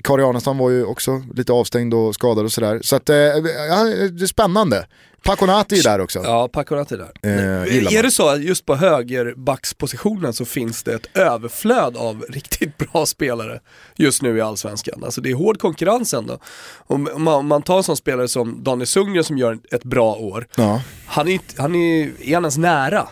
[0.03, 2.79] Kari Arnestam var ju också lite avstängd och skadad och sådär.
[2.83, 4.87] Så att, eh, det är spännande.
[5.23, 6.19] Paconati är där också.
[6.23, 7.11] Ja, Paconati där.
[7.23, 12.77] Eh, är det så att just på högerbackspositionen så finns det ett överflöd av riktigt
[12.77, 13.59] bra spelare
[13.95, 15.03] just nu i Allsvenskan?
[15.03, 16.39] Alltså det är hård konkurrens ändå.
[16.87, 20.15] Om man, om man tar en sån spelare som Daniel Sundgren som gör ett bra
[20.15, 20.81] år, Ja.
[21.05, 23.07] han är, han är, är han ens nära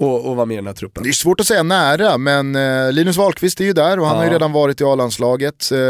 [0.00, 1.02] att att vara med i den här truppen?
[1.02, 4.14] Det är svårt att säga nära, men eh, Linus Wahlqvist är ju där och han
[4.16, 4.20] Ja.
[4.20, 5.70] har ju redan varit i A-landslaget.
[5.72, 5.82] Eh, Det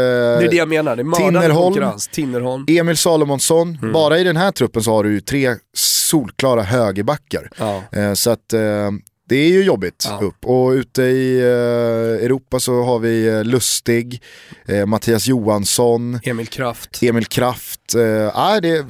[0.45, 1.97] är det jag menar, det är Tinnerholm.
[2.11, 2.65] Tinnerholm.
[2.67, 3.93] Emil Salomonsson, Mm.
[3.93, 7.49] bara i den här truppen så har du ju tre solklara högerbackar.
[7.57, 7.83] Ja.
[7.91, 8.59] Eh, så att eh,
[9.29, 10.19] det är ju jobbigt Ja.
[10.25, 10.45] upp.
[10.45, 14.21] Och ute i eh, Europa så har vi eh, Lustig,
[14.67, 17.03] eh, Mattias Johansson, Emil Kraft.
[17.03, 17.95] Emil Kraft.
[17.95, 18.85] Eh, ah, det är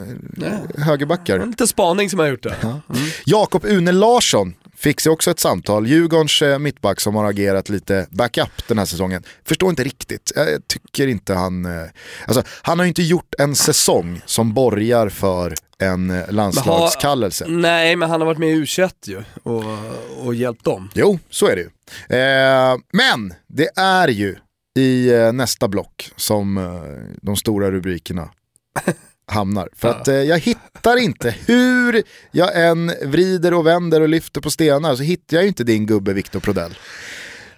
[0.82, 1.40] högerbackar.
[1.40, 2.56] En liten spaning som jag har gjort där.
[3.26, 5.88] Jakob Une Larsson fick sig också ett samtal.
[5.88, 9.24] Djurgårdens eh, mittback som har agerat lite backup den här säsongen.
[9.46, 10.32] Förstår inte riktigt.
[10.36, 11.66] Jag tycker inte han...
[11.66, 11.86] eh,
[12.28, 17.46] Alltså, han har ju inte gjort en säsong som borgar för en eh, landslagskallelse.
[17.48, 18.66] Nej, men han har varit med i u
[19.06, 19.64] ju och,
[20.26, 20.90] och hjälpt dem.
[20.94, 21.70] Jo, så är det ju.
[22.20, 24.36] Eh, men det är ju
[24.80, 26.56] i nästa block som
[27.22, 28.30] de stora rubrikerna
[29.28, 29.70] hamnar.
[29.76, 34.50] För att eh, jag hittar inte, hur jag än vrider och vänder och lyfter på
[34.52, 36.76] stenar så hittar jag ju inte din gubbe Viktor Prodell.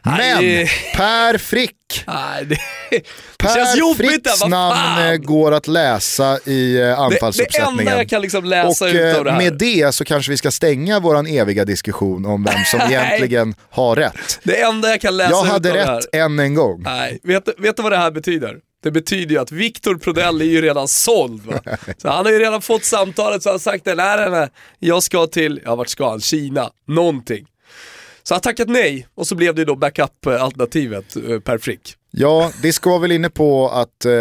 [0.03, 0.67] Men.
[0.95, 2.55] Per Frick, Nej, det,
[2.89, 3.03] det
[3.38, 7.80] Per där, Fricks namn eh, går att läsa i eh, det, det anfallsuppsättningen.
[7.80, 9.38] enda jag kan liksom läsa Och ut eh, av det här.
[9.38, 13.95] med det så kanske vi ska stänga våran eviga diskussion om vem som egentligen har
[13.95, 14.39] rätt.
[14.43, 15.95] Det enda jag kan läsa Jag ut hade av det här.
[15.95, 16.82] rätt än en gång.
[16.84, 18.57] Nej, vet, vet du vad det här betyder?
[18.84, 21.59] Det betyder ju att Victor Prodell är ju redan såld va?
[21.97, 24.49] Så han har ju redan fått samtalet så han har sagt det, nej nej
[24.80, 26.21] jag ska till, ja vart ska han?
[26.21, 27.45] Kina, någonting.
[28.23, 31.95] Så han tackat nej och så blev det då backup-alternativet eh, Per Frick.
[32.11, 34.11] Ja, det ska väl inne på att eh,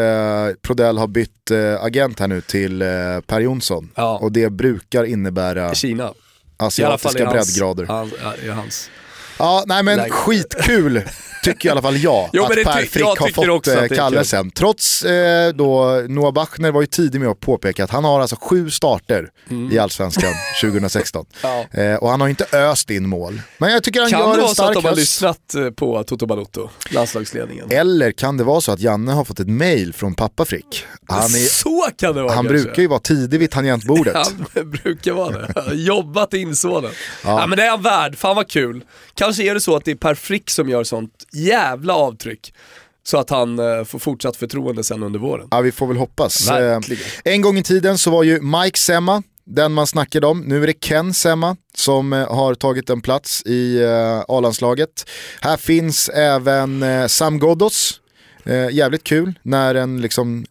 [0.62, 2.88] Prodell har bytt eh, agent här nu till eh,
[3.26, 3.90] Per Jonsson.
[3.94, 4.18] Ja.
[4.18, 6.02] Och det brukar innebära Kina.
[6.02, 7.84] I alla fall asiatiska i hans, breddgrader.
[7.84, 8.90] Han, ja, i hans.
[9.38, 10.10] Ja, nej men Läge.
[10.10, 11.02] skitkul
[11.42, 13.82] tycker i alla fall jag Jo, att det Per Frick jag har fått också eh,
[13.82, 14.50] det kallelsen.
[14.50, 18.36] Trots eh, då Noah Bachner var ju tidig med att påpeka att han har alltså
[18.40, 19.30] sju starter
[19.72, 21.26] i Allsvenskan 2016.
[21.42, 21.66] Mm.
[21.72, 21.80] Ja.
[21.82, 23.40] Eh, och han har inte öst in mål.
[23.58, 24.98] Men jag tycker han Kan gör det en vara så att stark de har höst.
[25.00, 27.66] lyssnat eh, på Toto Balotto, landslagsledningen?
[27.70, 30.84] Eller kan det vara så att Janne har fått ett mail från pappa Frick?
[31.08, 32.64] Han, är, så kan det vara han kanske.
[32.64, 34.14] brukar ju vara tidig vid tangentbordet.
[34.54, 35.74] Han brukar vara det.
[35.74, 36.90] Jobbat in sonen.
[37.24, 37.46] Ja.
[37.46, 38.84] men det är han värd, fan vad kul.
[39.18, 42.54] Kanske är det så att det är Per Frick som gör sånt jävla avtryck.
[43.02, 45.48] Så att han eh, får fortsatt förtroende sen under våren.
[45.50, 46.50] Ja, vi får väl hoppas.
[46.50, 47.02] Verkligen.
[47.24, 50.40] Eh, en gång i tiden så var ju Mike Semma den man snackade om.
[50.40, 53.84] Nu är det Ken Semma som eh, har tagit en plats i
[54.28, 55.10] A-landslaget.
[55.40, 58.00] Här finns även Sam Ghoddos.
[58.48, 60.46] Eh, jävligt kul när en, liksom,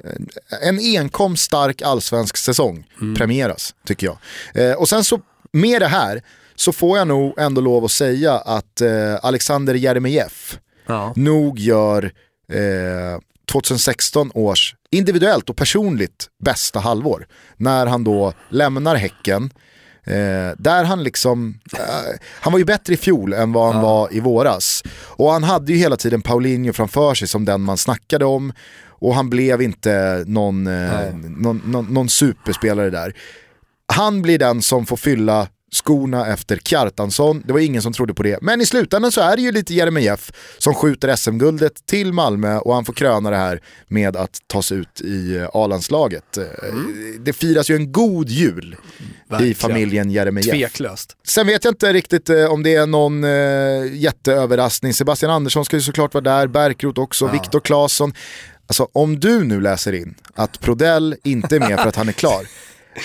[0.61, 2.85] en enkom stark allsvensk säsong
[3.17, 4.17] premieras, tycker jag.
[4.53, 5.19] Eh, och sen så,
[5.51, 6.21] med det här,
[6.59, 11.13] så får jag nog ändå lov att säga att eh, Alexander Jeremejeff Ja.
[11.15, 12.03] nog gör
[12.53, 13.19] eh,
[13.51, 17.27] 2016 års individuellt och personligt bästa halvår.
[17.57, 19.49] När han då lämnar Häcken.
[20.03, 24.13] Eh, där han liksom, eh, han var ju bättre i fjol än vad han var
[24.13, 24.83] i våras.
[25.05, 28.53] Och han hade ju hela tiden Paulinho framför sig som den man snackade om.
[28.99, 33.13] Och han blev inte någon, eh, någon, någon, någon superspelare där.
[33.93, 37.43] Han blir den som får fylla skorna efter Kjartansson.
[37.45, 38.37] Det var ingen som trodde på det.
[38.41, 42.73] Men i slutändan så är det ju lite Jeremejeff som skjuter SM-guldet till Malmö och
[42.73, 46.37] han får kröna det här med att ta sig ut i eh, A-landslaget.
[46.37, 46.43] Eh,
[47.19, 49.55] Det firas ju en god jul i Verkligen.
[49.55, 50.51] familjen Jeremejeff.
[50.55, 51.15] Tveklöst.
[51.27, 53.23] Sen vet jag inte riktigt eh, om det är någon
[53.97, 54.93] jätteöverraskning.
[54.93, 58.13] Sebastian Andersson ska ju såklart vara där, Bärkroth också, Viktor Claesson.
[58.67, 62.13] Alltså om du nu läser in att Prodell inte är med för att han är
[62.13, 62.41] klar.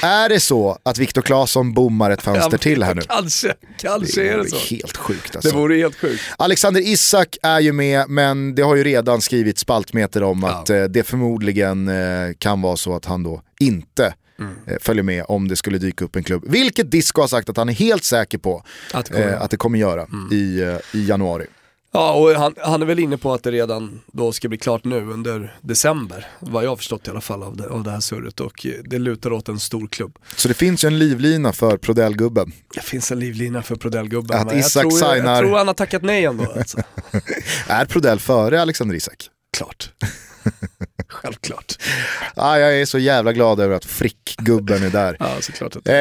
[0.03, 3.03] Är det så att Viktor Claesson bommar ett fönster till här nu?
[3.03, 4.75] Kanske, kanske är det så.
[4.75, 5.57] helt sjukt Det alltså.
[5.57, 6.23] vore helt sjukt.
[6.39, 10.85] Alexander Isak är ju med, men det har ju redan skrivit spaltmeter om att eh,
[10.85, 14.55] det förmodligen eh, kan vara så att han då inte Mm.
[14.67, 16.45] eh, följer med om det skulle dyka upp en klubb.
[16.47, 19.35] Vilket Disco har sagt att han är helt säker på Att det kommer Mm.
[19.35, 21.47] eh, att det kommer göra i, eh, i januari.
[21.95, 24.85] Ja, och han, han är väl inne på att det redan då ska bli klart
[24.85, 26.27] nu under december.
[26.41, 28.99] Vad jag har förstått i alla fall av det, av det här surret och det
[28.99, 30.19] lutar åt en stor klubb.
[30.37, 32.53] Så det finns ju en livlina för Prodell-gubben.
[32.75, 34.39] Det finns en livlina för Prodell-gubben.
[34.39, 36.53] Att men jag, Isak tror, signar- jag tror han har tackat nej ändå.
[36.57, 36.79] Alltså.
[37.67, 39.29] Är Prodell före Alexander Isak?
[39.57, 39.93] Klart.
[41.09, 41.79] Självklart.
[42.37, 45.17] Ah, jag är så jävla glad över att Frick-gubben är där.
[45.21, 45.77] Ja, såklart.
[45.77, 45.89] Att...
[45.89, 45.95] Eh,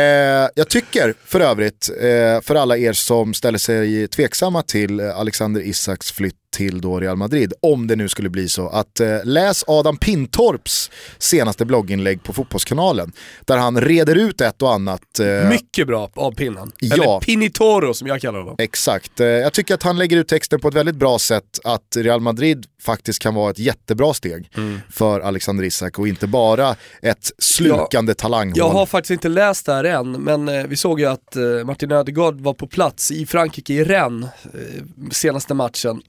[0.55, 5.61] jag tycker för övrigt, eh, för alla er som ställer sig tveksamma till eh, Alexander
[5.61, 9.63] Isaks flytt till då Real Madrid, om det nu skulle bli så, att eh, läs
[9.67, 13.11] Adam Pintorps senaste blogginlägg på Fotbollskanalen,
[13.45, 15.19] där han reder ut ett och annat.
[15.19, 16.71] Eh, Mycket bra av pinnen.
[16.79, 16.93] Ja.
[16.93, 18.55] Eller Pinitoro som jag kallar honom.
[18.59, 21.95] Exakt, Eh, jag tycker att han lägger ut texten på ett väldigt bra sätt att
[21.95, 24.49] Real Madrid faktiskt kan vara ett jättebra steg
[24.91, 28.57] för Alexander Isak och inte bara ett slukande talanghål.
[28.57, 31.43] Jag har faktiskt inte läst det här än, men eh, vi såg ju att eh,
[31.65, 36.01] Martin Ödegaard var på plats i Frankrike, i Rennes, eh, senaste matchen.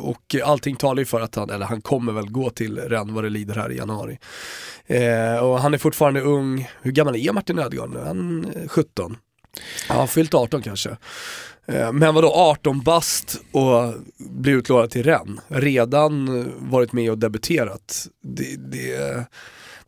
[0.00, 3.24] Och allting talar ju för att han, eller han kommer väl gå till Rennes vad
[3.24, 4.18] det lider här i januari.
[5.42, 7.98] Och han är fortfarande ung, hur gammal är Martin Ödegaard nu?
[8.06, 9.16] Han är 17.
[9.88, 10.96] Ja, fyllt 18 kanske.
[11.66, 15.40] Eh, Men vadå 18 bast och bli utlånad till Rennes?
[15.48, 18.06] Redan eh, varit med och debuterat.
[18.22, 19.24] Det, det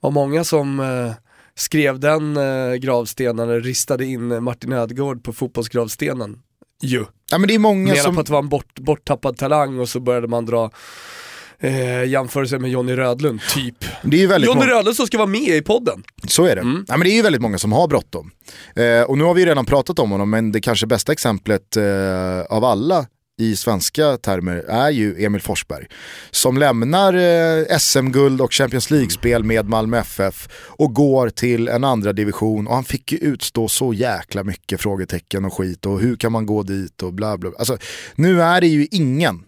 [0.01, 1.13] var många som eh,
[1.55, 6.43] skrev den eh, gravstenen, ristade in eh, Martin Ödegaard på fotbollsgravstenen.
[6.83, 7.05] Ju.
[7.31, 8.15] Ja, men det är många Menar som...
[8.15, 10.71] på att det var en bort, borttappad talang och så började man dra
[11.61, 13.85] eh, jämförelser med Jonny Rödlund, typ.
[14.03, 16.03] Det är ju väldigt Jonny många- Rödlund som ska vara med i podden.
[16.29, 16.61] Så är det.
[16.63, 16.85] Mm.
[16.89, 18.31] Ja, men det är ju väldigt många som har bråttom.
[18.77, 21.77] Eh, och nu har vi ju redan pratat om honom, men det kanske bästa exemplet
[21.77, 23.07] eh, av alla
[23.41, 25.87] i svenska termer är ju Emil Forsberg.
[26.31, 32.13] Som lämnar eh, SM-guld och Champions League-spel med Malmö FF och går till en andra
[32.13, 36.33] division och han fick ju utstå så jäkla mycket frågetecken och skit och hur kan
[36.33, 37.51] man gå dit och bla bla.
[37.59, 37.79] Alltså,
[38.15, 39.43] nu är det ju ingen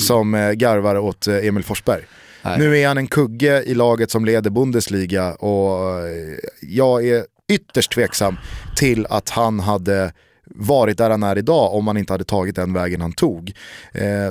[0.00, 2.04] som eh, garvar åt eh, Emil Forsberg.
[2.42, 2.58] Nej.
[2.58, 7.92] Nu är han en kugge i laget som leder Bundesliga och eh, jag är ytterst
[7.92, 8.36] tveksam
[8.76, 10.12] till att han hade
[10.44, 13.52] varit där han är idag om han inte hade tagit den vägen han tog.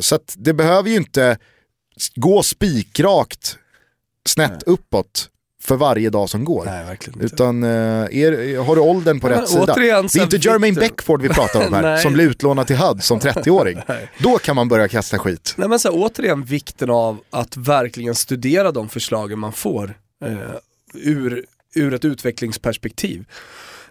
[0.01, 1.38] Så det behöver ju inte
[2.16, 3.57] gå spikrakt
[4.26, 5.30] snett uppåt
[5.66, 6.66] för varje dag som går.
[6.66, 7.36] Nej, verkligen inte.
[7.36, 9.76] Utan eh, är, har du åldern på Ja, rätt sida?
[9.76, 13.20] Det är inte Jermaine Beckford vi pratar om här, som blir utlånad till HUD som
[13.20, 13.82] 30-åring.
[14.20, 15.53] Då kan man börja kasta skit.
[15.57, 20.38] Nej men så här, återigen vikten av att verkligen studera de förslagen man får eh,
[20.93, 21.45] ur,
[21.76, 23.26] ur ett utvecklingsperspektiv.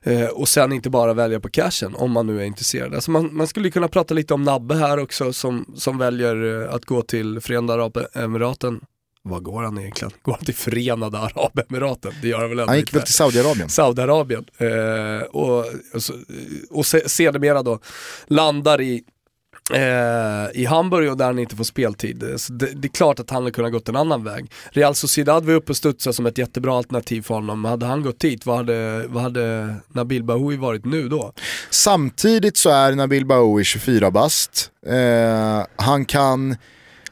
[0.03, 2.95] Eh, och sen inte bara välja på cashen om man nu är intresserad.
[2.95, 6.75] Alltså man, man skulle kunna prata lite om Nabbe här också som, som väljer eh,
[6.75, 8.81] att gå till Förenade Arabemiraten.
[9.29, 10.12] Vad går han egentligen?
[10.22, 12.12] Går han till Förenade Arabemiraten?
[12.22, 13.68] Det gör han väl ändå Han gick väl till Saudiarabien.
[13.68, 14.45] Saudiarabien.
[14.59, 15.59] Eh, och,
[15.95, 16.14] och, så-
[16.70, 17.79] och se- sedermera då
[18.27, 19.03] landar i,
[19.75, 22.25] eh, i Hamburg och där han inte får speltid.
[22.37, 24.51] Så det, det är klart att han hade kunnat gått en annan väg.
[24.72, 27.64] Real Sociedad var uppe och studsade som ett jättebra alternativ för honom.
[27.64, 31.33] Hade han gått dit, vad hade, vad hade Nabil Bahoui varit nu då?
[31.70, 34.70] Samtidigt så är Nabil Bahoui 24 bast.
[34.87, 36.57] Eh, han kan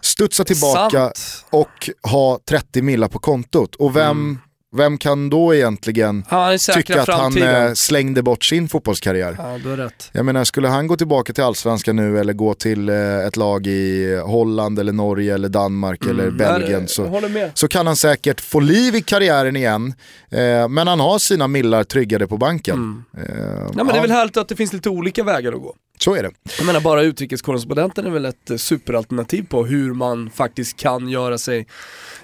[0.03, 1.44] studsa tillbaka Sant.
[1.50, 3.74] och ha 30 millar på kontot.
[3.74, 4.38] Och vem,
[4.76, 7.66] vem kan då egentligen Ja, han tycka att han framtiden.
[7.66, 9.34] eh, slängde bort sin fotbollskarriär?
[9.38, 10.11] Ja, du har rätt.
[10.12, 12.96] Jag menar, skulle han gå tillbaka till allsvenskan nu eller gå till eh,
[13.26, 16.88] ett lag i Holland eller Norge eller Danmark eller Belgien Mm.
[16.88, 19.94] Så, så kan han säkert få liv i karriären igen.
[20.30, 23.05] Eh, men han har sina millar tryggade på banken.
[23.16, 23.34] Eh, Nej,
[23.74, 25.74] men det är ja, väl härligt att det finns lite olika vägar att gå.
[25.99, 26.30] Så är det.
[26.59, 31.38] Jag menar bara utrikeskorrespondenten är väl ett eh, superalternativ på hur man faktiskt kan göra
[31.38, 31.66] sig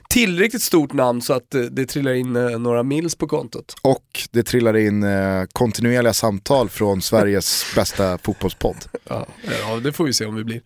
[0.08, 3.74] tillräckligt stort namn så att eh, det trillar in eh, några mils på kontot.
[3.82, 5.04] Och det trillar in
[5.52, 8.76] kontinuerliga samtal från Sveriges bästa fotbollspodd.
[9.08, 9.26] Ja,
[9.60, 10.60] ja, det får vi se om vi blir.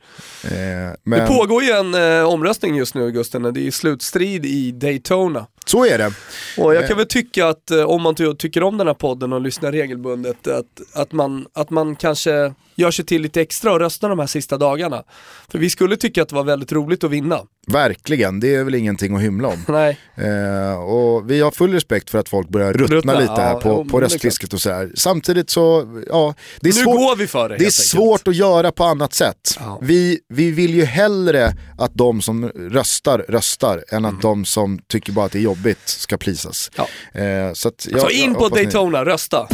[0.45, 4.73] Eh, Det men pågår ju en eh, omröstning just nu Gusten, det är slutstrid i
[4.73, 5.47] Daytona.
[5.67, 6.13] Så är det.
[6.59, 6.89] Och jag Eh.
[6.89, 9.73] kan väl tycka att eh, om man ty- tycker om den här podden och lyssnar
[9.73, 14.19] regelbundet, att, att, man, att man kanske gör sig till lite extra och röstar de
[14.19, 15.03] här sista dagarna.
[15.49, 17.41] För vi skulle tycka att det var väldigt roligt att vinna.
[17.67, 19.65] Verkligen, det är väl ingenting att hymla om.
[19.69, 23.53] Nej, Eh, och vi har full respekt för att folk börjar ruttna, Ruttna, lite här
[23.53, 24.91] ja, på, jo, på röstfisket och sådär.
[24.95, 26.97] Samtidigt så, ja, det är nu svårt.
[26.97, 27.75] går vi för det Det är enkelt.
[27.75, 29.57] svårt att göra på annat sätt.
[29.59, 29.79] Ja.
[29.83, 34.15] Vi, vi vill ju hellre att de som röstar, röstar än Mm.
[34.17, 36.71] att de som tycker bara att det är jobbigt ska plisas.
[36.77, 37.21] Ja.
[37.21, 39.49] Eh, så jag, Så in på hoppas ni- Daytona, rösta.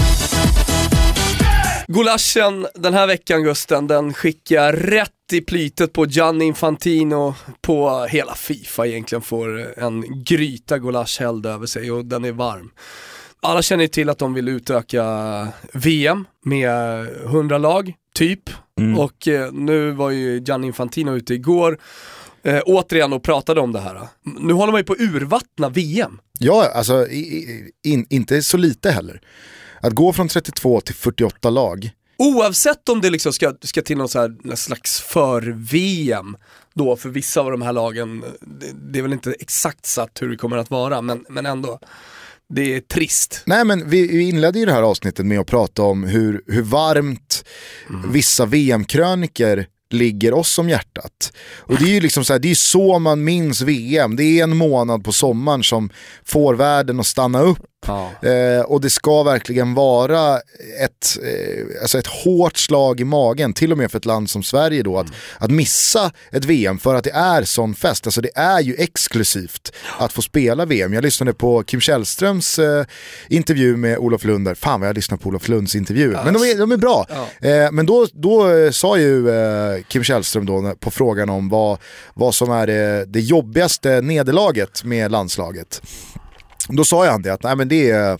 [1.88, 8.34] Gulaschen den här veckan Gusten, den skickar rätt i plytet på Gianni Infantino på hela
[8.34, 12.70] Fifa egentligen får en gryta gulasch hälld över sig och den är varm.
[13.40, 18.50] Alla känner ju till att de vill utöka VM med 100 lag, typ.
[18.98, 21.78] Och eh, nu var ju Gianni Infantino ute igår
[22.42, 24.00] eh, återigen och pratade om det här.
[24.40, 26.18] Nu håller man ju på att urvattna VM.
[26.38, 29.20] Ja, alltså i, in, inte så lite heller.
[29.80, 34.08] Att gå från 32 till 48 lag, Oavsett om det liksom ska, ska till någon
[34.08, 36.36] så här, slags för-VM
[36.74, 40.28] då för vissa av de här lagen, det, det är väl inte exakt satt hur
[40.28, 41.80] det kommer att vara, men, men ändå.
[42.54, 43.42] Det är trist.
[43.46, 46.62] Nej men vi vi inledde ju det här avsnittet med att prata om hur, hur
[46.62, 47.44] varmt
[48.12, 51.32] vissa VM-kröniker ligger oss om hjärtat.
[51.56, 54.42] Och det är ju liksom så, här, det är så man minns VM, det är
[54.42, 55.90] en månad på sommaren som
[56.24, 58.28] får världen att stanna upp Ja.
[58.28, 60.36] Eh, och det ska verkligen vara
[60.84, 64.42] ett, eh, alltså ett hårt slag i magen, till och med för ett land som
[64.42, 65.06] Sverige då, att,
[65.38, 68.06] att missa ett VM för att det är sån fest.
[68.06, 70.92] Alltså det är ju exklusivt att få spela VM.
[70.92, 72.84] Jag lyssnade på Kim Källströms eh,
[73.28, 74.54] intervju med Olof Lund där.
[74.54, 76.20] Fan vad jag lyssnar på Olof Lunds intervjuer.
[76.24, 77.06] Men de är, de är bra.
[77.40, 81.78] Eh, men då, då eh, sa ju eh, Kim Källström då på frågan om vad,
[82.14, 85.82] vad som är det, det jobbigaste nederlaget med landslaget.
[86.68, 88.18] Då sa han det att nej, men det är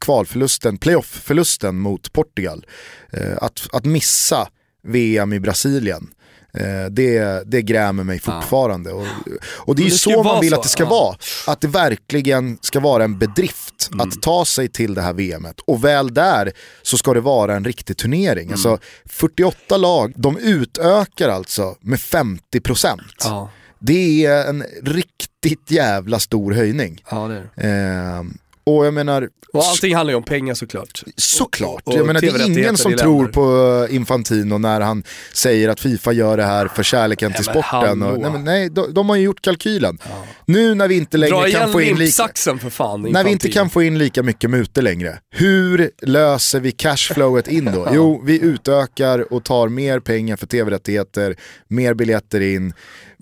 [0.00, 2.66] kvalförlusten, playoff-förlusten mot Portugal.
[3.12, 4.48] Eh, att, att missa
[4.82, 6.10] VM i Brasilien.
[6.52, 8.92] Eh, det, det grämer mig fortfarande.
[8.92, 9.06] Och,
[9.42, 10.88] och det är ju det så man vill så, att det ska ja.
[10.88, 11.16] vara.
[11.46, 14.08] Att det verkligen ska vara en bedrift Mm.
[14.08, 15.60] att ta sig till det här VMet.
[15.60, 18.42] Och väl där så ska det vara en riktig turnering.
[18.44, 18.52] Mm.
[18.52, 22.98] Alltså 48 lag, de utökar alltså med 50%.
[23.24, 23.50] Ja.
[23.78, 27.02] Det är en riktigt jävla stor höjning.
[27.10, 28.18] ja, det är.
[28.18, 28.22] Eh,
[28.64, 31.02] och jag menar, Och allting handlar ju om pengar såklart.
[31.16, 31.82] såklart.
[31.84, 35.02] Och- och jag menar, det är ingen som tror på eh, Infantino när han
[35.32, 38.02] säger att Fifa gör det här för kärleken till men sporten.
[38.02, 39.98] Och, nej, men, nej, de, de har ju gjort kalkylen.
[40.46, 42.28] Nu när vi inte längre kan få in lika...
[42.58, 43.02] för fan.
[43.02, 43.52] När vi inte Infantino.
[43.52, 47.88] kan få in lika mycket mutor längre, hur löser vi cashflowet in då?
[47.92, 51.36] Jo, vi utökar och tar mer pengar för tv-rättigheter,
[51.68, 52.72] mer biljetter in.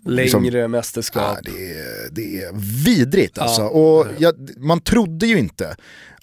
[0.05, 1.39] Liksom- Längre mästerskap.
[1.45, 2.53] Ja, det, är, det är
[2.85, 3.63] vidrigt alltså.
[3.63, 5.77] Och jag, man trodde ju inte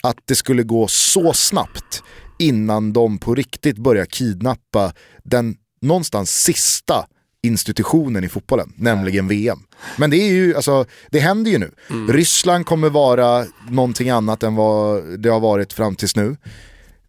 [0.04, 2.04] att det skulle gå så snabbt
[2.40, 7.06] innan de på riktigt börjar kidnappa den någonstans sista
[7.44, 9.60] institutionen i fotbollen, nämligen VM.
[9.98, 11.72] Men det är ju, alltså, det händer ju nu.
[12.10, 16.38] Ryssland kommer vara någonting annat än vad det har varit fram tills nu.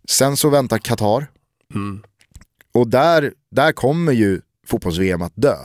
[0.09, 1.27] Sen så väntar Qatar.
[2.75, 5.57] Och där, där kommer ju fotbolls-VM att dö.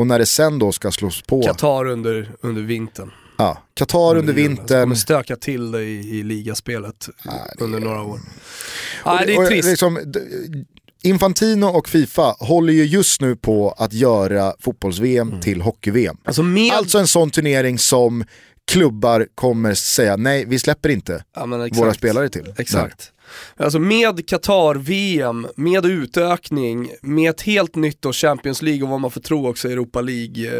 [0.00, 3.10] Och när det sen då ska slås på, Qatar under, under vintern.
[3.38, 4.82] ja, Qatar under Det vintern.
[4.82, 7.08] kommer stöka till det i, i ligaspelet
[7.58, 8.20] under några år.
[9.06, 9.68] Nej, det Och är trist.
[9.68, 9.98] Liksom,
[11.02, 15.40] Infantino och Fifa håller ju just nu på att göra fotbolls-VM Mm.
[15.40, 16.16] till hockey-VM.
[16.24, 16.72] Alltså med...
[16.72, 18.24] Alltså en sån turnering som
[18.66, 22.54] klubbar kommer säga nej, vi släpper inte Ja, våra spelare till.
[22.58, 23.12] Exakt.
[23.56, 29.10] Alltså med Qatar-VM, med utökning, med ett helt nytt då Champions League och vad man
[29.10, 30.50] får tro också Europa League.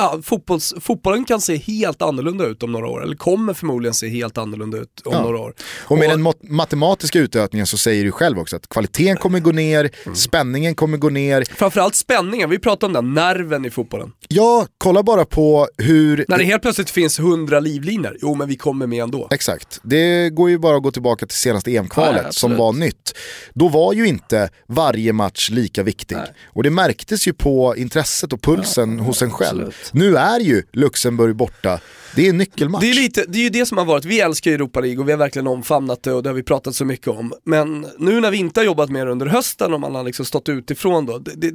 [0.00, 4.08] Ja, fotbolls, fotbollen kan se helt annorlunda ut om några år, eller kommer förmodligen se
[4.08, 5.22] helt annorlunda ut om Ja.
[5.22, 5.54] några år.
[5.80, 9.52] Och med den mat- matematiska utökningen så säger du själv också att kvaliteten kommer gå
[9.52, 10.16] ner, Mm.
[10.16, 11.44] spänningen kommer gå ner.
[11.54, 14.12] Framförallt spänningen, vi pratar om den nerven i fotbollen.
[14.28, 16.24] Ja, kolla bara på hur...
[16.28, 19.28] När det helt plötsligt finns hundra livlinor, jo men vi kommer med ändå.
[19.30, 23.12] Exakt, det går ju bara att gå tillbaka till senaste EM-kvalet Nej, som var nytt.
[23.54, 26.16] Då var ju inte varje match lika viktig.
[26.46, 29.60] Och det märktes ju på intresset och pulsen hos en själv.
[29.66, 29.89] absolut.
[29.92, 31.80] Nu är ju Luxemburg borta,
[32.16, 32.82] det är en nyckelmatch.
[32.82, 35.00] Det är, lite, det är ju det som har varit, vi älskar ju Europa League
[35.00, 37.32] och vi har verkligen omfamnat det och det har vi pratat så mycket om.
[37.44, 40.24] Men nu när vi inte har jobbat med det under hösten och man har liksom
[40.24, 41.52] stått utifrån då, det, det,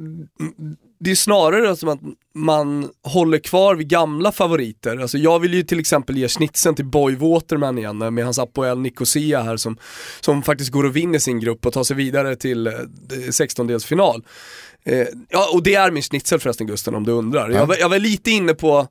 [1.00, 2.00] det är snarare som att
[2.34, 4.96] man håller kvar vid gamla favoriter.
[4.96, 8.78] Alltså jag vill ju till exempel ge snitsen till Boy Waterman igen med hans Apoel
[8.78, 9.76] Nicosia här som,
[10.20, 12.72] som faktiskt går och vinner sin grupp och tar sig vidare till eh,
[13.10, 14.22] 16-delsfinal.
[14.86, 17.50] Eh, ja, och det är min schnitzel förresten Gusten om du undrar.
[17.50, 18.88] Jag, var, jag var lite inne på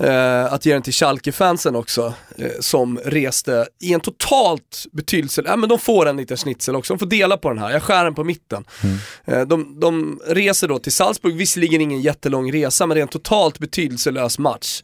[0.00, 5.56] eh, att ge den till Schalke-fansen också, eh, som reste i en totalt betydelse, ja
[5.56, 8.04] men de får en liten schnitzel också, de får dela på den här, jag skär
[8.04, 8.64] den på mitten.
[9.24, 13.08] Eh, de, de reser då till Salzburg, visserligen ingen jättelång resa, men det är en
[13.08, 14.82] totalt betydelselös match.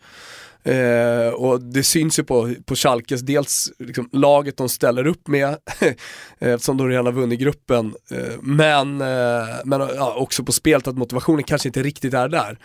[0.67, 5.57] Eh, och det syns ju på, på Schalkes, dels liksom, laget de ställer upp med,
[6.39, 10.99] eftersom de redan har vunnit gruppen, eh, men, eh, men ja, också på spelet att
[10.99, 12.59] motivationen kanske inte riktigt är där.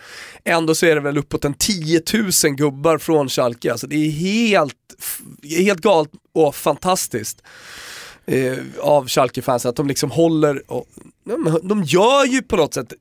[0.44, 2.02] Ändå så är det väl uppåt en 10
[2.44, 4.76] 000 gubbar från Schalke, alltså det är helt,
[5.58, 7.42] helt galet och fantastiskt
[8.26, 10.86] eh, av Schalke-fans att de liksom håller, och,
[11.62, 12.92] de gör ju på något sätt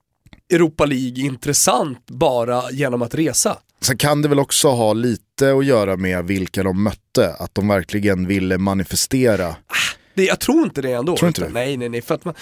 [0.53, 3.57] Europa League intressant bara genom att resa.
[3.85, 7.67] Sen kan det väl också ha lite att göra med vilka de mötte, att de
[7.67, 9.47] verkligen ville manifestera.
[9.47, 11.17] Ah, det, jag tror inte det ändå.
[11.17, 11.59] Tror inte utan- det?
[11.59, 12.01] Nej, nej, nej.
[12.01, 12.33] För att man,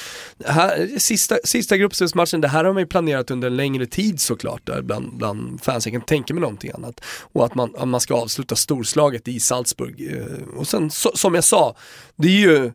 [0.46, 4.66] här, sista, sista gruppspelsmatchen, det här har man ju planerat under en längre tid såklart,
[4.66, 5.86] där bland, bland fans.
[5.86, 7.02] Jag kan tänka mig någonting annat.
[7.34, 10.12] Och att man, att man ska avsluta storslaget i Salzburg.
[10.18, 11.76] Eh, Och sen, så, som jag sa,
[12.16, 12.72] det är ju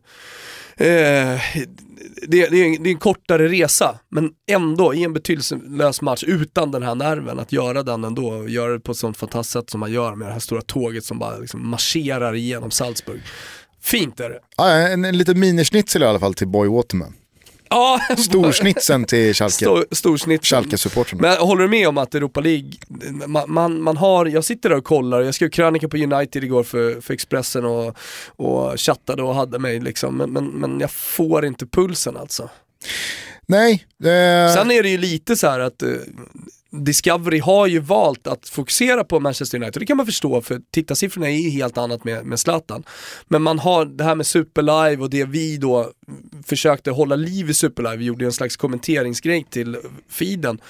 [0.77, 1.39] Eh,
[2.27, 6.23] det, det, är en, det är en kortare resa, men ändå i en betydelselös match
[6.27, 9.53] utan den här nerven, att göra den ändå, och göra det på ett sånt fantastiskt
[9.53, 13.21] sätt som man gör med det här stora tåget som bara liksom marscherar igenom Salzburg.
[13.85, 14.39] Fint är det.
[14.55, 17.13] Ah, en, en liten minischnitzel i alla fall till Boy Waterman.
[17.69, 19.85] Ja, Storsnitsen till Schalke.
[19.91, 20.17] Stor.
[20.41, 21.21] Schalke-supportrarna.
[21.21, 22.71] Men håller du med om att Europa League,
[23.27, 26.63] man, man, man har, jag sitter där och kollar, jag skrev krönika på United igår
[26.63, 31.45] för, för Expressen och, och chattade och hade mig liksom, men, men, men jag får
[31.45, 32.49] inte pulsen alltså.
[33.47, 33.85] Nej.
[34.03, 35.89] Eh, Sen är det ju lite så här att eh,
[36.83, 41.29] Discovery har ju valt att fokusera på Manchester United, det kan man förstå för tittarsiffrorna
[41.29, 42.83] är ju helt annat med, med Zlatan.
[43.27, 45.91] Men man har det här med Superlive och det vi då
[46.45, 49.77] försökte hålla liv i Superlive, vi gjorde en slags kommenteringsgrej till
[50.09, 50.61] feeden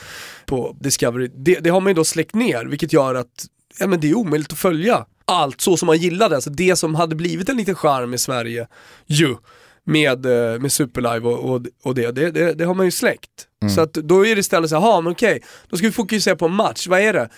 [0.45, 1.29] på Discovery.
[1.35, 3.45] Det, det har man ju då släckt ner, vilket gör att
[3.79, 6.35] ja, men det är omöjligt att följa allt så som man gillade.
[6.35, 8.67] Alltså det som hade blivit en liten charm i Sverige,
[9.05, 9.35] ju,
[9.85, 13.47] med, eh, med Superlive och, och, och det, det, det, det har man ju släckt.
[13.75, 16.35] Så att då är det istället så här, "Jaha, men okej, då ska vi fokusera
[16.35, 17.29] på en match, vad är det?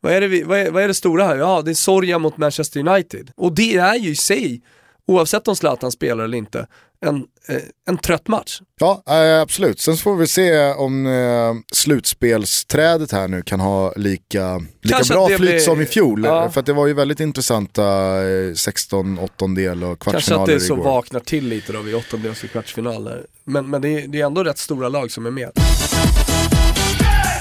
[0.00, 1.36] Vad är det, vi, vad, är, vad är det stora här?
[1.36, 3.30] Ja, det är Sorja mot Manchester United.
[3.36, 4.62] Och det är ju i sig,
[5.06, 6.66] oavsett om Zlatan spelar eller inte,
[7.06, 7.16] en,
[7.48, 7.56] eh,
[7.88, 8.60] en trött match.
[8.80, 9.80] Ja, eh, absolut.
[9.80, 15.26] Sen får vi se om eh, slutspelsträdet här nu kan ha lika, lika Kanske bra
[15.26, 16.24] flyt blir- som i fjol.
[16.24, 16.50] Ja.
[16.50, 17.84] För det var ju väldigt intressanta
[18.28, 20.84] eh, 16 åttondel och Kanske att kvartsfinaler det så igår.
[20.84, 23.26] vaknar till lite då vid åttondels och kvartsfinaler.
[23.44, 25.50] Men, men det, är, det är ändå rätt stora lag som är med.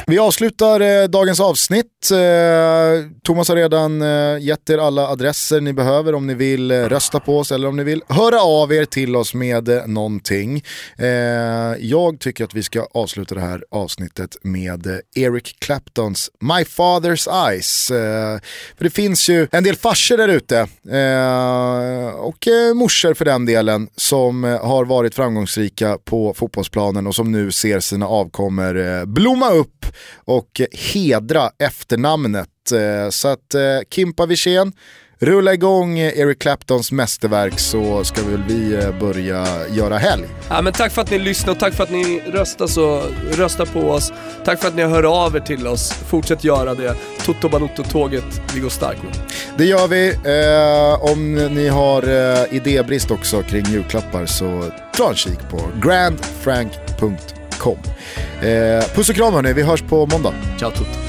[0.09, 2.11] Vi avslutar eh, dagens avsnitt.
[2.11, 6.75] Eh, Thomas har redan eh, gett er alla adresser ni behöver om ni vill eh,
[6.77, 10.63] rösta på oss eller om ni vill höra av er till oss med eh, någonting.
[10.97, 11.07] Eh,
[11.79, 17.49] jag tycker att vi ska avsluta det här avsnittet med eh, Eric Claptons My Father's
[17.49, 17.91] Eyes.
[17.91, 18.39] Eh,
[18.77, 20.57] för det finns ju en del farsor där ute
[20.89, 27.15] eh, och eh, morsor för den delen som eh, har varit framgångsrika på fotbollsplanen och
[27.15, 29.85] som nu ser sina avkommor eh, blomma upp
[30.25, 30.61] och
[30.93, 32.49] hedra efternamnet.
[32.73, 34.73] Eh, Så att eh, Kimpa Wirsén,
[35.21, 40.23] rulla igång Eric Claptons mästerverk så ska väl vi eh, börja göra helg.
[40.49, 43.65] Ja, men tack för att ni lyssnar och tack för att ni röstar, så, röstar
[43.65, 44.13] på oss.
[44.45, 45.91] Tack för att ni hör av er till oss.
[45.91, 46.95] Fortsätt göra det.
[47.25, 49.09] Toto Balotto-tåget, vi går starkt nu.
[49.57, 50.07] Det gör vi.
[50.09, 57.38] Eh, om ni har eh, idébrist också kring julklappar så ta en kik på grandfrank.com.
[58.41, 60.33] Eh, puss och kram hörni, vi hörs på måndag.
[60.59, 61.08] Ciao tutti.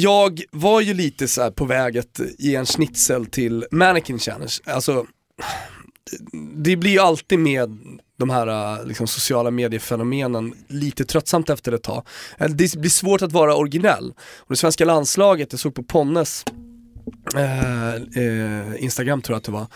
[0.00, 4.52] Jag var ju lite så här på väg att ge en schnitzel till Mannequin Challenge.
[4.64, 5.06] Alltså,
[6.54, 7.78] det blir ju alltid med
[8.18, 12.06] de här äh, liksom, sociala mediefenomenen lite tröttsamt efter ett tag.
[12.38, 14.14] Äh, det blir svårt att vara originell.
[14.38, 16.44] Och det svenska landslaget, jag såg på Ponnes
[17.36, 19.66] eh, eh, Instagram tror jag att det var,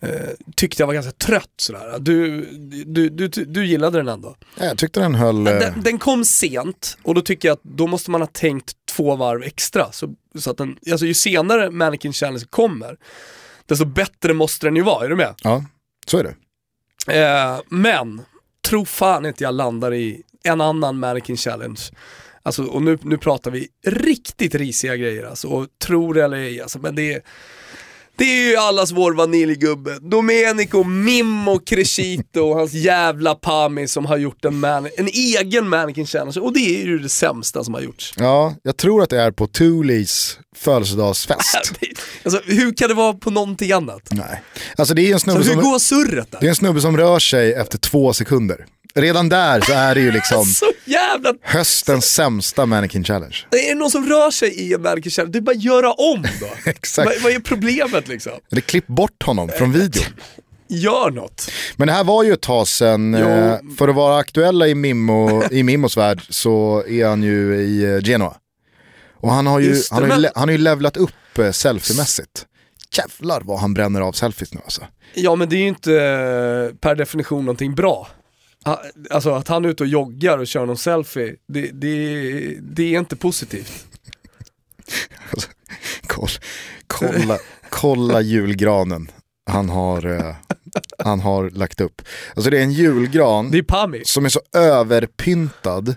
[0.00, 1.98] eh, tyckte jag var ganska trött sådär.
[1.98, 2.40] Du,
[2.86, 4.36] du, du, du, gillade den ändå.
[4.58, 5.46] Ja, Jag tyckte den höll...
[5.46, 8.72] eh, Den, den kom sent och då tycker jag att då måste man ha tänkt
[8.96, 9.92] två varv extra.
[9.92, 12.96] Så, så att den, alltså ju senare Mannequin Challenge kommer,
[13.66, 15.34] desto bättre måste den ju vara, är du med?
[15.42, 15.64] Ja,
[16.06, 16.34] så är det.
[17.20, 18.20] Eh, men,
[18.68, 21.80] tro fan inte jag landar i en annan Mannequin Challenge.
[22.46, 26.60] Alltså, och nu, nu pratar vi riktigt risiga grejer alltså, och tror det eller ej
[26.60, 27.22] alltså, men det är
[28.18, 29.98] det är ju allas vår vaniljgubbe.
[30.00, 36.06] Domenico Mimmo Crescito och hans jävla Pami som har gjort en, man, en egen Mannequin
[36.06, 38.14] Challenge och det är ju det sämsta som har gjorts.
[38.16, 41.72] Ja, jag tror att det är på Thuleys födelsedagsfest.
[42.24, 44.08] Alltså hur kan det vara på någonting annat?
[44.10, 44.42] Nej.
[44.76, 45.62] Alltså det är en Så snubbe hur som...
[45.62, 46.40] går surret där?
[46.40, 48.66] Det är en snubbe som rör sig efter två sekunder.
[48.96, 51.32] Redan där så är det ju liksom Så jävla...
[51.42, 53.36] höstens sämsta mannequin challenge.
[53.50, 55.92] Är det någon som rör sig i en Mannequin Challenge, det är bara att göra
[55.92, 56.46] om då.
[56.70, 57.06] Exakt.
[57.12, 58.32] Vad, vad är problemet liksom?
[58.52, 60.04] Eller klipp bort honom från videon.
[60.68, 61.50] Gör något.
[61.76, 63.14] Men det här var ju ett tag sedan.
[63.14, 67.84] eh, För att vara aktuella i, Mimmo, i Mimmos värld så är han ju i
[67.84, 68.36] eh, Genoa.
[69.20, 71.50] Och han har ju, det, han har ju, men- han har ju levlat upp eh,
[71.50, 72.46] selfiemässigt.
[72.98, 74.82] Jävlar vad han bränner av selfies nu alltså.
[75.14, 75.90] Ja men det är ju inte
[76.80, 78.08] per definition någonting bra.
[78.64, 82.94] Ha- Alltså att han är ute och joggar och kör någon selfie, det, det, det
[82.94, 83.86] är inte positivt.
[86.06, 86.28] Kolla,
[86.86, 87.38] kolla,
[87.70, 89.10] kolla julgranen
[89.50, 90.34] han har, eh,
[90.98, 92.02] han har lagt upp.
[92.34, 93.62] Alltså det är en julgran Det är
[94.06, 95.96] som är så överpyntad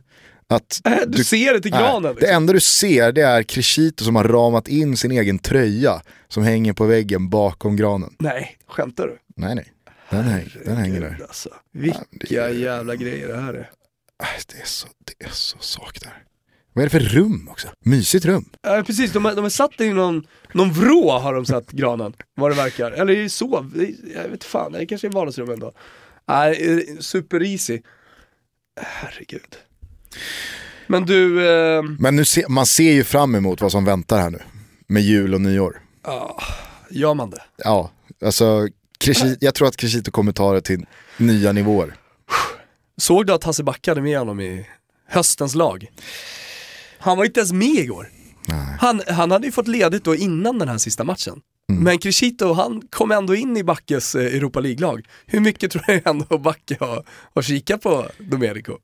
[0.49, 2.01] att Äh, Du, ser det till granen.
[2.03, 2.35] Nej, det liksom.
[2.35, 6.73] enda du ser det är Crescito som har ramat in sin egen tröja som hänger
[6.73, 8.13] på väggen bakom granen.
[8.19, 9.17] Nej, skämtar du?
[9.35, 9.67] Nej nej,
[10.09, 11.17] den, häng, den hänger där.
[11.21, 13.69] Alltså, vilka jävla grejer det här är.
[14.47, 16.23] Det är så, det är så sak där.
[16.73, 17.67] Vad är det för rum också?
[17.85, 18.49] Mysigt rum.
[18.61, 22.51] Ja precis, de, de har satt i någon, någon vrå har de satt granen, vad
[22.51, 22.91] det verkar.
[22.91, 23.69] Eller är det så?
[24.15, 25.71] Jag vet fan, det kanske är vardagsrum ändå.
[26.27, 27.81] Nej, eh, super easy.
[28.81, 29.55] Herregud.
[30.87, 34.29] Men du, eh, Men nu se, man ser ju fram emot vad som väntar här
[34.29, 34.39] nu.
[34.87, 35.81] Med jul och nyår.
[36.03, 36.41] ja,
[36.89, 37.41] gör man det?
[37.57, 37.91] Ja,
[38.25, 38.67] alltså
[39.03, 40.85] Cresci- jag tror att Crescito kommer ta det till
[41.17, 41.95] nya nivåer.
[42.97, 44.65] Såg du att Hasse Backe hade med honom i
[45.07, 45.87] höstens lag?
[46.99, 48.09] Han var inte ens med igår.
[48.79, 51.41] Han, han hade ju fått ledigt då innan den här sista matchen.
[51.67, 55.05] Men Crescito, han kom ändå in i Backes eh, Europa League-lag.
[55.25, 57.05] Hur mycket tror du ändå Backe har,
[57.35, 58.77] har kikat på Domenico?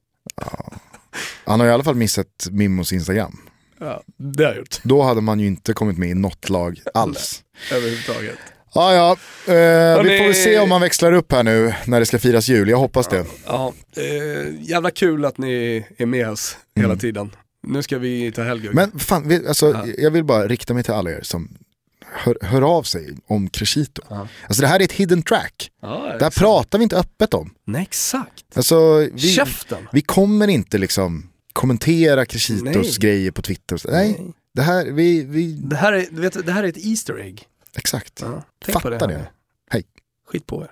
[1.46, 3.38] Han har i alla fall missat Mimmos Instagram.
[3.80, 4.80] Ja, det har jag gjort.
[4.84, 7.44] Då hade man ju inte kommit med i något lag alls.
[7.72, 8.38] Överhuvudtaget.
[8.76, 9.12] Ja, ja.
[9.54, 12.48] Eh, vi får väl se om man växlar upp här nu när det ska firas
[12.48, 12.70] jul.
[12.70, 13.26] Jag hoppas det.
[13.46, 17.32] Ja, eh, jävla kul att ni är med oss hela tiden.
[17.68, 18.70] Nu ska vi ta helg.
[18.74, 21.58] Men fan, vi, alltså, jag vill bara rikta mig till alla er som
[22.14, 24.02] hör, hör av sig om Crescito.
[24.48, 25.70] Alltså det här är ett hidden track.
[25.82, 27.54] ja, här pratar vi inte öppet om.
[27.66, 28.44] Nej, exakt.
[28.56, 29.88] Alltså, vi, Käften.
[29.92, 32.92] vi kommer inte liksom kommentera Crescitos Nej.
[33.00, 33.78] grejer på Twitter.
[33.78, 34.22] så- Nej,
[34.56, 37.44] det här, vi, vi, Det här är, du vet, det här är ett Easter egg.
[37.78, 38.22] Exakt.
[38.22, 38.44] Ja,
[38.74, 39.00] Fatta det.
[39.02, 39.24] hörni.
[39.72, 39.84] Hej.
[40.28, 40.72] Skit på er.